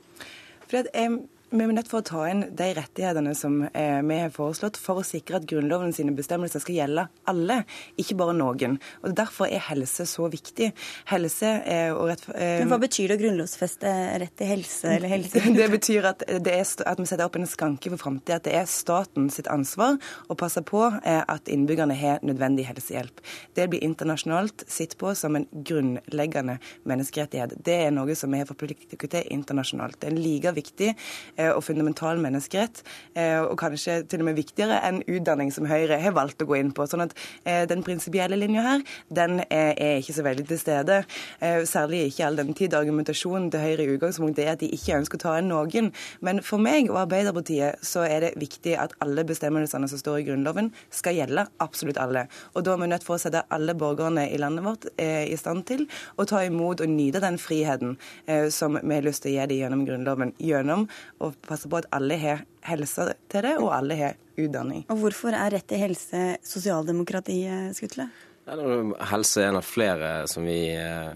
[0.74, 1.20] At, um
[1.54, 5.02] vi er nødt for å ta inn de rettighetene som eh, vi har foreslått, for
[5.02, 7.60] å sikre at Grunnloven sine bestemmelser skal gjelde alle,
[8.02, 8.80] ikke bare noen.
[9.04, 10.72] Og Derfor er helse så viktig.
[11.12, 12.26] Helse eh, og rett...
[12.34, 13.92] Eh, Men Hva betyr det å grunnlovfeste
[14.24, 15.44] rett til helse eller helse?
[15.64, 18.40] Det betyr at, det er, at vi setter opp en skanke for framtida.
[18.42, 20.00] At det er staten sitt ansvar
[20.34, 23.22] å passe på eh, at innbyggerne har nødvendig helsehjelp.
[23.54, 26.58] Det blir internasjonalt sett på som en grunnleggende
[26.90, 27.60] menneskerettighet.
[27.62, 30.02] Det er noe som vi har forpliktet til internasjonalt.
[30.02, 30.92] Det er like viktig
[31.52, 32.82] og fundamental menneskerett,
[33.16, 36.58] eh, og kanskje til og med viktigere enn utdanning, som Høyre har valgt å gå
[36.60, 36.86] inn på.
[36.90, 38.84] Sånn at eh, den prinsipielle linja her,
[39.14, 41.00] den er ikke så veldig til stede.
[41.70, 45.20] Særlig ikke all den tid argumentasjonen til Høyre i utgangspunktet er at de ikke ønsker
[45.20, 45.92] å ta inn noen.
[46.26, 50.28] Men for meg og Arbeiderpartiet så er det viktig at alle bestemmelsene som står i
[50.28, 52.26] Grunnloven, skal gjelde absolutt alle.
[52.54, 55.66] Og da er vi nødt for å sette alle borgerne i landet vårt i stand
[55.70, 55.86] til
[56.18, 57.98] å ta imot og nyte den friheten
[58.54, 60.34] som vi har lyst til å gi dem gjennom Grunnloven.
[60.44, 60.88] Gjennom
[61.24, 64.86] å passe på at alle har helse til det, og alle har utdanning.
[64.92, 68.10] Og Hvorfor er rett til helse sosialdemokratiet, Skutle?
[68.44, 70.12] Helse er en av flere
[70.44, 71.14] vi, eh,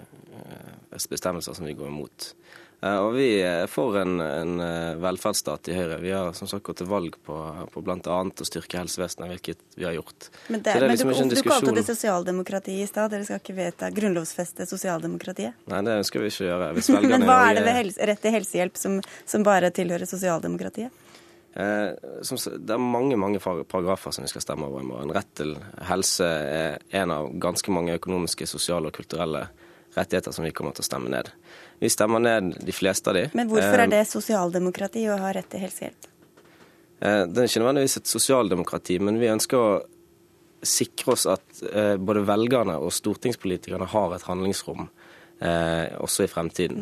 [1.11, 2.31] bestemmelser som vi går imot.
[2.81, 5.97] Eh, og vi er for en, en, eh, velferdsstat i Høyre.
[6.03, 7.37] Vi har som sagt gått til valg på,
[7.73, 7.97] på bl.a.
[7.97, 10.29] å styrke helsevesenet, hvilket vi har gjort.
[10.47, 13.09] Men, det, det men liksom du, du kalte det sosialdemokrati i stad.
[13.15, 15.57] Dere skal ikke vedta grunnlovfeste sosialdemokratiet?
[15.73, 16.69] Nei, det ønsker vi ikke å gjøre.
[17.09, 21.03] men hva er det ved helse, rett til helsehjelp som, som bare tilhører sosialdemokratiet?
[21.57, 25.17] Eh, som, det er mange mange paragrafer som vi skal stemme over i morgen.
[25.17, 25.55] Rett til
[25.89, 29.47] helse er en av ganske mange økonomiske, sosiale og kulturelle
[29.97, 31.31] rettigheter som vi kommer til å stemme ned.
[31.79, 33.27] Vi stemmer ned de fleste av de.
[33.37, 36.07] Men hvorfor er eh, det sosialdemokrati å ha rett til helsehjelp?
[36.99, 39.75] Eh, det er ikke nødvendigvis et sosialdemokrati, men vi ønsker å
[40.65, 44.89] sikre oss at eh, både velgerne og stortingspolitikerne har et handlingsrom
[45.37, 46.79] også i fremtiden.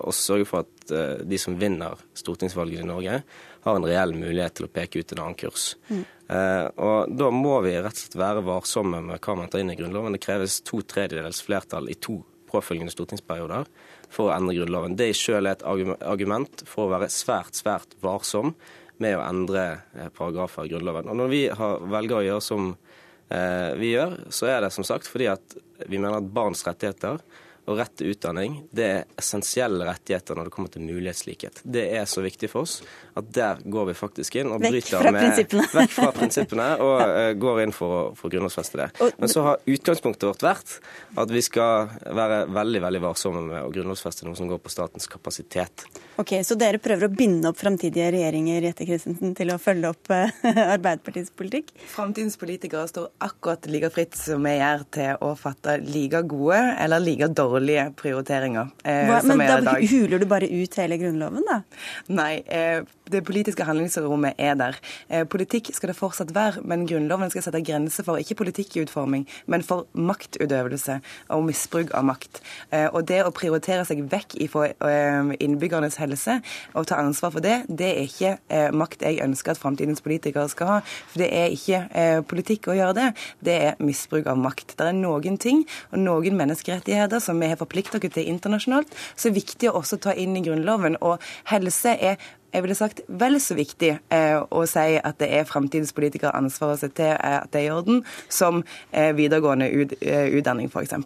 [0.00, 0.92] Og sørge for at
[1.28, 3.18] de som vinner stortingsvalget i Norge,
[3.60, 5.74] har en reell mulighet til å peke ut en annen kurs.
[5.90, 6.00] Mm.
[6.30, 9.72] Eh, og Da må vi rett og slett være varsomme med hva man tar inn
[9.72, 10.14] i Grunnloven.
[10.16, 12.20] Det kreves to tredjedels flertall i to
[12.50, 13.68] påfølgende stortingsperioder
[14.10, 14.96] for å endre Grunnloven.
[14.98, 18.54] Det i sjøl er et argument for å være svært, svært varsom
[19.00, 21.08] med å endre eh, paragrafer i Grunnloven.
[21.10, 24.86] Og Når vi har, velger å gjøre som eh, vi gjør, så er det som
[24.86, 25.56] sagt fordi at
[25.86, 27.22] vi mener at barns rettigheter
[27.70, 31.62] og rett til utdanning det er essensielle rettigheter når det kommer til mulighetslikhet.
[31.64, 32.80] Det er så viktig for oss
[33.18, 35.66] at der går vi faktisk inn og vekk bryter med prinsippene.
[35.80, 36.96] Vekk fra prinsippene og.
[37.00, 38.88] Eh, går inn for å, for grunnlovfeste det.
[39.20, 40.76] Men så har utgangspunktet vårt vært
[41.20, 45.08] at vi skal være veldig veldig varsomme med å grunnlovfeste noe som går på statens
[45.10, 45.86] kapasitet.
[46.20, 50.10] Ok, Så dere prøver å binde opp framtidige regjeringer Jette Christensen, til å følge opp
[50.12, 50.32] uh,
[50.76, 51.72] Arbeiderpartiets politikk?
[51.94, 57.02] Framtidens politikere står akkurat like fritt som vi gjør til å fatte like gode eller
[57.02, 59.20] like dårlige dårlige prioriteringer eh, Hva.
[59.28, 61.60] Men da huler du bare ut hele Grunnloven, da?
[62.08, 62.80] Nei, eh,
[63.10, 64.78] det politiske handlingsrommet er der.
[65.08, 69.64] Eh, politikk skal det fortsatt være, men Grunnloven skal sette grenser for ikke politikkutforming, men
[69.66, 71.00] for maktutøvelse
[71.34, 72.40] og misbruk av makt.
[72.70, 76.38] Eh, og det å prioritere seg vekk fra eh, innbyggernes helse
[76.74, 80.68] og ta ansvar for det, det er ikke makt jeg ønsker at framtidens politikere skal
[80.70, 80.78] ha.
[81.12, 83.06] For det er ikke politikk å gjøre det,
[83.44, 84.74] det er misbruk av makt.
[84.78, 89.30] Det er noen ting og noen menneskerettigheter som vi har forpliktet oss til internasjonalt, så
[89.30, 90.98] er viktig å også ta inn i Grunnloven.
[91.04, 92.20] Og helse er
[92.52, 96.74] jeg ville sagt vel så viktig eh, å si at det er framtidens politikere ansvar
[96.74, 100.70] å se til eh, at det er i orden, som eh, videregående ut, eh, utdanning,
[100.70, 100.96] f.eks.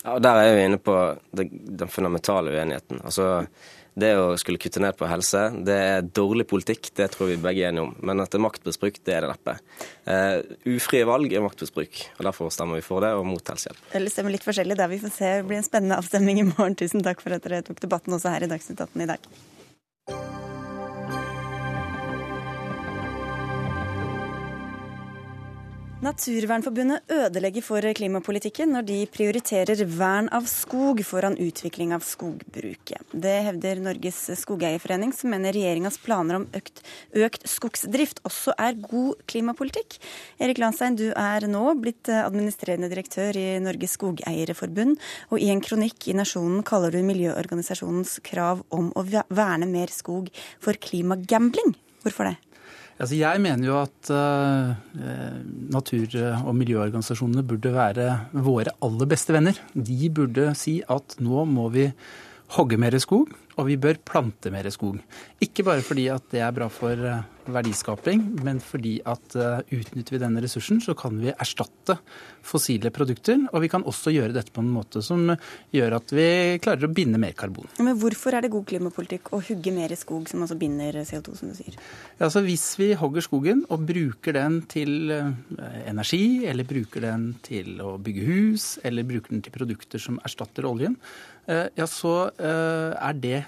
[0.00, 0.96] Ja, og Der er vi inne på
[1.36, 3.02] det, den fundamentale uenigheten.
[3.04, 3.44] Altså,
[4.00, 7.66] det å skulle kutte ned på helse, det er dårlig politikk, det tror vi begge
[7.66, 7.92] er enige om.
[8.06, 9.56] Men at det er maktmisbruk, det er det neppe.
[10.06, 10.38] Uh,
[10.76, 13.82] ufrie valg er maktmisbruk, og derfor stemmer vi for det og mot helsehjelp.
[13.98, 14.92] Eller stemmer litt forskjellig der.
[14.94, 15.36] Vi får se.
[15.40, 16.78] Det blir en spennende avstemning i morgen.
[16.80, 19.32] Tusen takk for at dere tok debatten også her i Dagsnytt 18 i dag.
[26.00, 33.04] Naturvernforbundet ødelegger for klimapolitikken når de prioriterer vern av skog foran utvikling av skogbruket.
[33.12, 36.80] Det hevder Norges skogeierforening, som mener regjeringas planer om økt,
[37.12, 40.00] økt, skogsdrift også er god klimapolitikk.
[40.40, 44.96] Erik Landstein, du er nå blitt administrerende direktør i Norges skogeierforbund,
[45.28, 50.32] og i en kronikk i Nasjonen kaller du miljøorganisasjonens krav om å verne mer skog
[50.64, 51.76] for klimagambling.
[52.00, 52.38] Hvorfor det?
[53.00, 54.72] Altså jeg mener jo at uh,
[55.72, 58.08] natur- og miljøorganisasjonene burde være
[58.44, 59.56] våre aller beste venner.
[59.72, 61.86] De burde si at nå må vi
[62.58, 63.30] hogge mer skog,
[63.60, 64.98] og vi bør plante mer skog.
[65.44, 70.14] Ikke bare fordi at det er bra for eh, verdiskaping, men fordi at uh, utnytter
[70.14, 71.96] vi denne ressursen, så kan vi erstatte
[72.46, 73.40] fossile produkter.
[73.50, 75.32] Og vi kan også gjøre dette på en måte som
[75.74, 76.28] gjør at vi
[76.62, 77.68] klarer å binde mer karbon.
[77.80, 81.50] Men hvorfor er det god klimapolitikk å hugge mer skog, som også binder CO2, som
[81.50, 81.74] du sier?
[82.18, 85.32] Ja, altså Hvis vi hogger skogen og bruker den til uh,
[85.90, 90.68] energi, eller bruker den til å bygge hus, eller bruker den til produkter som erstatter
[90.68, 90.98] oljen,
[91.50, 93.40] ja, så er det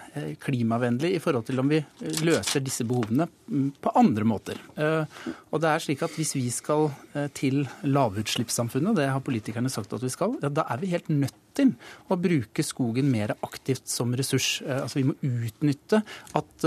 [0.43, 1.79] klimavennlig i forhold til om vi
[2.25, 4.61] løser disse behovene mm, på andre måter.
[4.77, 5.19] Eh,
[5.51, 9.93] og det er slik at Hvis vi skal eh, til lavutslippssamfunnet, det har politikerne sagt
[9.93, 11.73] at vi skal, da er vi helt nødt til
[12.11, 14.61] å bruke skogen mer aktivt som ressurs.
[14.65, 16.03] Eh, altså Vi må utnytte
[16.39, 16.67] at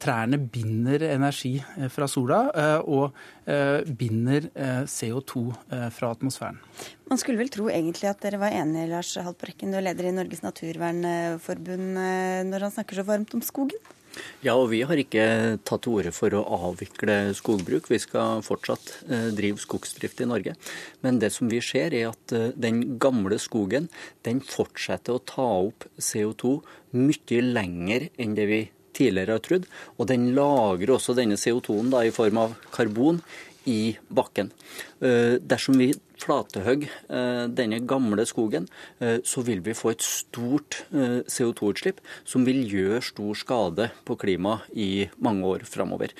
[0.00, 1.56] trærne binder energi
[1.90, 2.38] fra sola
[2.86, 3.16] og
[3.98, 4.46] binder
[4.86, 5.42] CO2
[5.96, 6.60] fra atmosfæren.
[7.10, 10.14] Man skulle vel tro egentlig at dere var enige, Lars Haltbrekken, du er leder i
[10.14, 11.98] Norges naturvernforbund,
[12.52, 13.82] når han snakker så varmt om skogen?
[14.44, 15.24] Ja, og vi har ikke
[15.66, 17.88] tatt til orde for å avvikle skogbruk.
[17.92, 20.54] Vi skal fortsatt eh, drive skogsdrift i Norge.
[21.04, 23.88] Men det som vi ser, er at eh, den gamle skogen
[24.26, 26.58] den fortsetter å ta opp CO2
[26.94, 28.60] mye lenger enn det vi
[28.94, 29.66] tidligere har trodd.
[29.98, 33.20] Og den lagrer også denne CO2-en i form av karbon
[33.64, 34.50] i bakken.
[35.04, 35.90] Eh, dersom vi
[36.22, 38.68] flatehogger eh, denne gamle skogen,
[39.04, 44.70] eh, så vil vi få et stort CO2-utslipp som vil gjøre stor skade på klimaet
[44.72, 46.14] i mange år framover.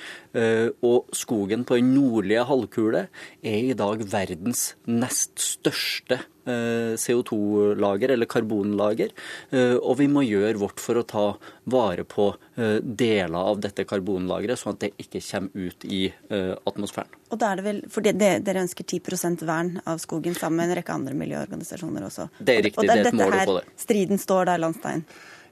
[0.84, 3.06] Og skogen på den nordlige halvkule
[3.44, 9.14] er i dag verdens nest største CO2-lager, eller karbonlager.
[9.54, 11.26] Og vi må gjøre vårt for å ta
[11.70, 16.02] vare på deler av dette karbonlageret, sånn at det ikke kommer ut i
[16.34, 17.14] atmosfæren.
[17.34, 20.70] Og da er det vel, for det Dere ønsker 10% vern av skogen sammen med
[20.70, 22.28] en rekke andre miljøorganisasjoner også.
[22.38, 23.64] Det er riktig, og det, det er et mål å få det.
[23.84, 25.04] Striden står der, Landstein.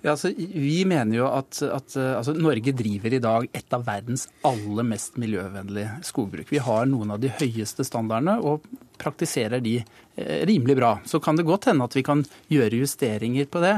[0.03, 4.27] Ja, altså, vi mener jo at, at altså, Norge driver i dag et av verdens
[4.43, 6.49] aller mest miljøvennlige skogbruk.
[6.51, 8.67] Vi har noen av de høyeste standardene og
[8.99, 10.91] praktiserer de eh, rimelig bra.
[11.07, 13.77] Så kan det godt hende at vi kan gjøre justeringer på det.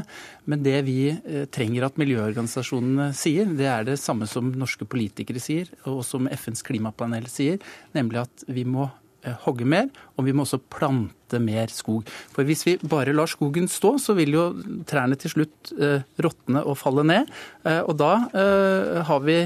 [0.49, 5.45] Men det vi eh, trenger at miljøorganisasjonene sier, det er det samme som norske politikere
[5.45, 7.61] sier, og som FNs klimapanel sier,
[7.93, 8.89] nemlig at vi må
[9.45, 12.09] hogge mer, og vi må også plante mer skog.
[12.35, 14.49] For Hvis vi bare lar skogen stå, så vil jo
[14.89, 17.33] trærne til slutt eh, råtne og falle ned.
[17.64, 19.39] Eh, og da eh, har vi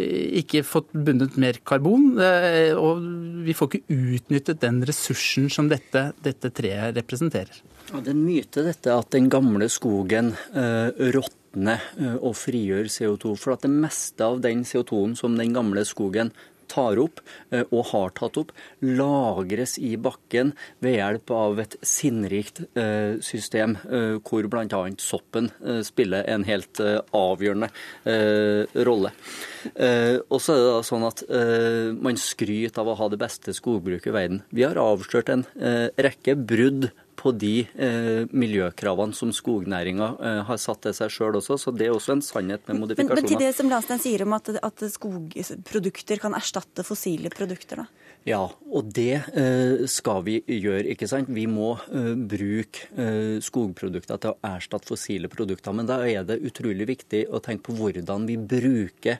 [0.00, 3.02] ikke fått bundet mer karbon, eh, og
[3.44, 7.60] vi får ikke utnyttet den ressursen som dette, dette treet representerer.
[7.90, 12.90] Ja, det er en myte dette at den gamle skogen eh, råtner eh, og frigjør
[12.92, 13.34] CO2.
[13.40, 16.32] For at det meste av den CO2-en som den gamle skogen
[16.70, 18.52] tar opp, eh, og har tatt opp,
[18.84, 20.54] lagres i bakken
[20.84, 24.82] ved hjelp av et sinnrikt eh, system, eh, hvor bl.a.
[25.00, 25.50] soppen
[25.84, 27.68] spiller en helt avgjørende
[28.86, 29.10] rolle.
[29.70, 31.22] Og så er det da sånn at
[32.00, 34.42] man skryter av å ha det beste skogbruket i verden.
[34.54, 35.44] Vi har avslørt en
[36.00, 36.90] rekke brudd
[37.20, 41.58] på de eh, miljøkravene som skognæringa eh, har satt til seg sjøl også.
[41.60, 43.20] Så det er også en sannhet med modifikasjoner.
[43.20, 47.84] Men, men til det som Landstein sier om at, at skogprodukter kan erstatte fossile produkter,
[47.84, 47.99] da?
[48.28, 50.84] Ja, og det eh, skal vi gjøre.
[50.92, 51.30] ikke sant?
[51.32, 55.72] Vi må eh, bruke eh, skogprodukter til å erstatte fossile produkter.
[55.72, 59.18] Men da er det utrolig viktig å tenke på hvordan vi bruker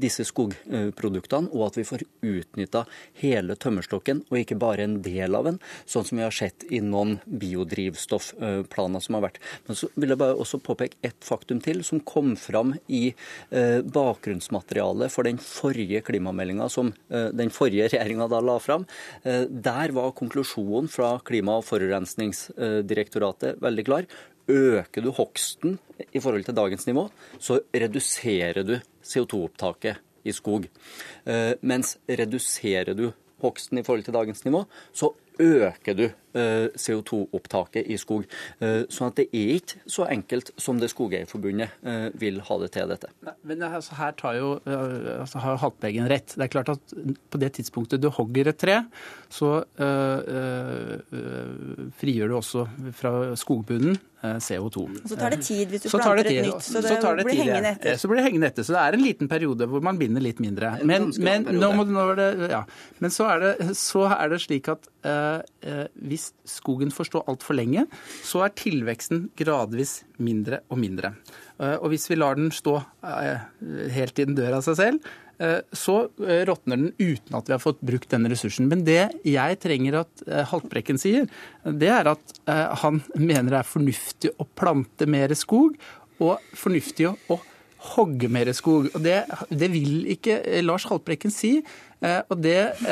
[0.00, 2.84] disse skogproduktene, og at vi får utnytta
[3.20, 5.58] hele tømmerstokken, og ikke bare en del av den,
[5.90, 9.40] sånn som vi har sett i noen biodrivstoffplaner som har vært.
[9.68, 13.02] Men så vil jeg bare også påpeke ett faktum til, som kom fram i
[13.50, 18.86] bakgrunnsmaterialet for den forrige klimameldinga som den forrige regjeringa regjeringa da la fram.
[19.22, 24.06] Eh, der var konklusjonen fra Klima- og forurensningsdirektoratet veldig klar.
[24.48, 25.78] Øker du hogsten
[26.12, 30.68] i forhold til dagens nivå, så reduserer du CO2-opptaket i skog.
[31.24, 37.98] Eh, mens reduserer du hogsten i forhold til dagens nivå, så øker du CO2-opptaket i
[38.00, 38.26] skog.
[38.58, 42.70] Eh, sånn at det er ikke så enkelt som det Skogeierforbundet eh, vil ha det
[42.76, 43.10] til dette.
[43.26, 46.36] Nei, men altså, her tar jo altså, har Haltbeggen rett.
[46.36, 46.96] Det er klart at
[47.30, 48.80] på det tidspunktet du hogger et tre,
[49.32, 54.86] så øh, øh, frigjør du også fra skogbunnen CO2.
[55.04, 57.42] Så tar det tid hvis du planter et nytt, så det, så det blir tid,
[57.42, 57.98] hengende etter.
[58.00, 58.64] Så blir det hengende etter.
[58.64, 60.70] Så det er en liten periode hvor man binder litt mindre.
[60.80, 62.62] Men, men, nå må, nå det, ja.
[63.04, 67.58] men så, er det, så, er det, slik at uh, hvis skogen får stå altfor
[67.58, 67.86] lenge,
[68.24, 71.14] så er tilveksten gradvis mindre og mindre.
[71.58, 73.36] Uh, og hvis vi lar den stå uh,
[73.94, 77.54] helt til den dør av seg selv, Eh, så eh, råtner den uten at vi
[77.56, 78.68] har fått brukt denne ressursen.
[78.70, 81.26] Men det jeg trenger at eh, Haltbrekken sier,
[81.64, 82.36] det er at
[82.84, 85.74] han mener det er fornuftig å plante mer skog,
[86.22, 87.38] og fornuftig å
[87.94, 88.86] hogge mer skog.
[88.94, 91.56] Og det, det vil ikke Lars Haltbrekken si.
[92.04, 92.58] Eh, og det,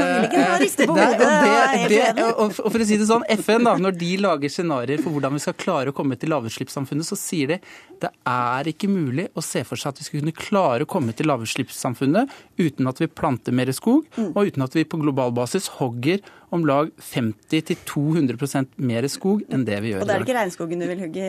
[2.43, 5.43] og for å si det sånn, FN, da, når de lager scenarioer for hvordan vi
[5.43, 7.59] skal klare å komme til lavutslippssamfunnet, så sier de
[8.03, 11.15] det er ikke mulig å se for seg at vi skal kunne klare å komme
[11.17, 14.33] til lavutslippssamfunnet uten at vi planter mer skog, mm.
[14.33, 16.19] og uten at vi på global basis hogger
[16.53, 20.03] om lag 50-200% mer skog enn det vi gjør.
[20.03, 21.23] Og det er ikke regnskogen du vil hugge?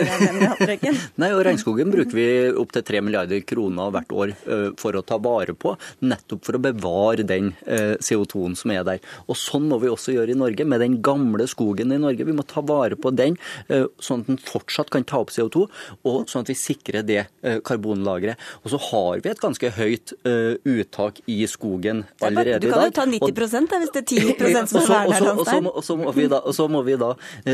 [1.21, 2.27] Nei, og regnskogen bruker vi
[2.59, 4.33] opptil 3 milliarder kroner hvert år
[4.81, 9.01] for å ta vare på, nettopp for å bevare den Eh, CO2-en som er der.
[9.27, 12.25] Og Sånn må vi også gjøre i Norge, med den gamle skogen i Norge.
[12.25, 15.67] Vi må ta vare på den, eh, sånn at den fortsatt kan ta opp CO2,
[16.03, 18.39] og sånn at vi sikrer det eh, karbonlageret.
[18.63, 22.71] Og så har vi et ganske høyt uttak i skogen allerede i dag.
[22.71, 25.69] Du kan jo ta 90 da, hvis det er 10% som er der.
[25.73, 27.13] Og så må vi da, må vi da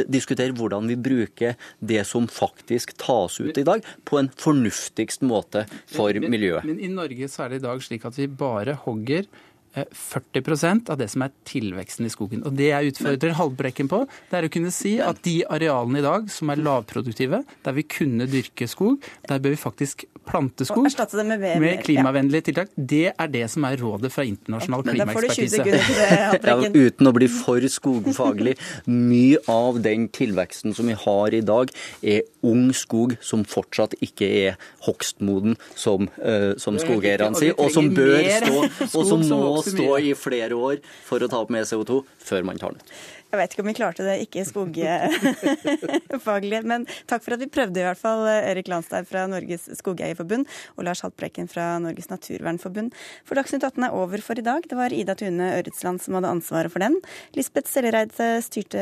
[0.10, 5.66] diskutere hvordan vi bruker det som faktisk tas ut i dag, på en fornuftigst måte
[5.90, 6.66] for miljøet.
[6.66, 9.28] Men, men i Norge så er det i dag slik at vi bare hogger
[9.76, 12.44] 40 eh, av det som er tilveksten i skogen.
[12.46, 16.06] Og Det jeg utfordrer Halvbrekken på, det er å kunne si at de arealene i
[16.06, 20.86] dag som er lavproduktive, der vi kunne dyrke skog, der bør vi faktisk plante skog
[21.26, 22.72] med, med, klimavennlige tiltak.
[22.76, 25.66] Det er det som er rådet fra internasjonal klimaekspertise.
[26.50, 28.56] Ja, uten å bli for skogfaglig.
[28.90, 34.30] Mye av den tilveksten som vi har i dag, er ung skog som fortsatt ikke
[34.44, 39.26] er hogstmoden, som, uh, som skogeierne sier, og som bør stå, og som
[39.60, 42.02] må stå i flere år for å ta opp mer CO2
[42.32, 43.00] før man tar den ut.
[43.30, 46.60] Jeg vet ikke om vi klarte det, ikke skogfaglig.
[46.66, 48.26] Men takk for at vi prøvde, i hvert fall.
[48.26, 52.90] Erik Landstein fra Norges Skogeierforbund og Lars Haltbrekken fra Norges Naturvernforbund.
[53.30, 54.66] For Dagsnytt 18 er over for i dag.
[54.66, 56.98] Det var Ida Tune Øretsland som hadde ansvaret for den.
[57.38, 58.82] Lisbeth Sellereid styrte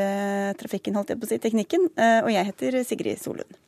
[0.64, 1.82] trafikken, holdt jeg på å si, teknikken.
[2.24, 3.67] Og jeg heter Sigrid Solund.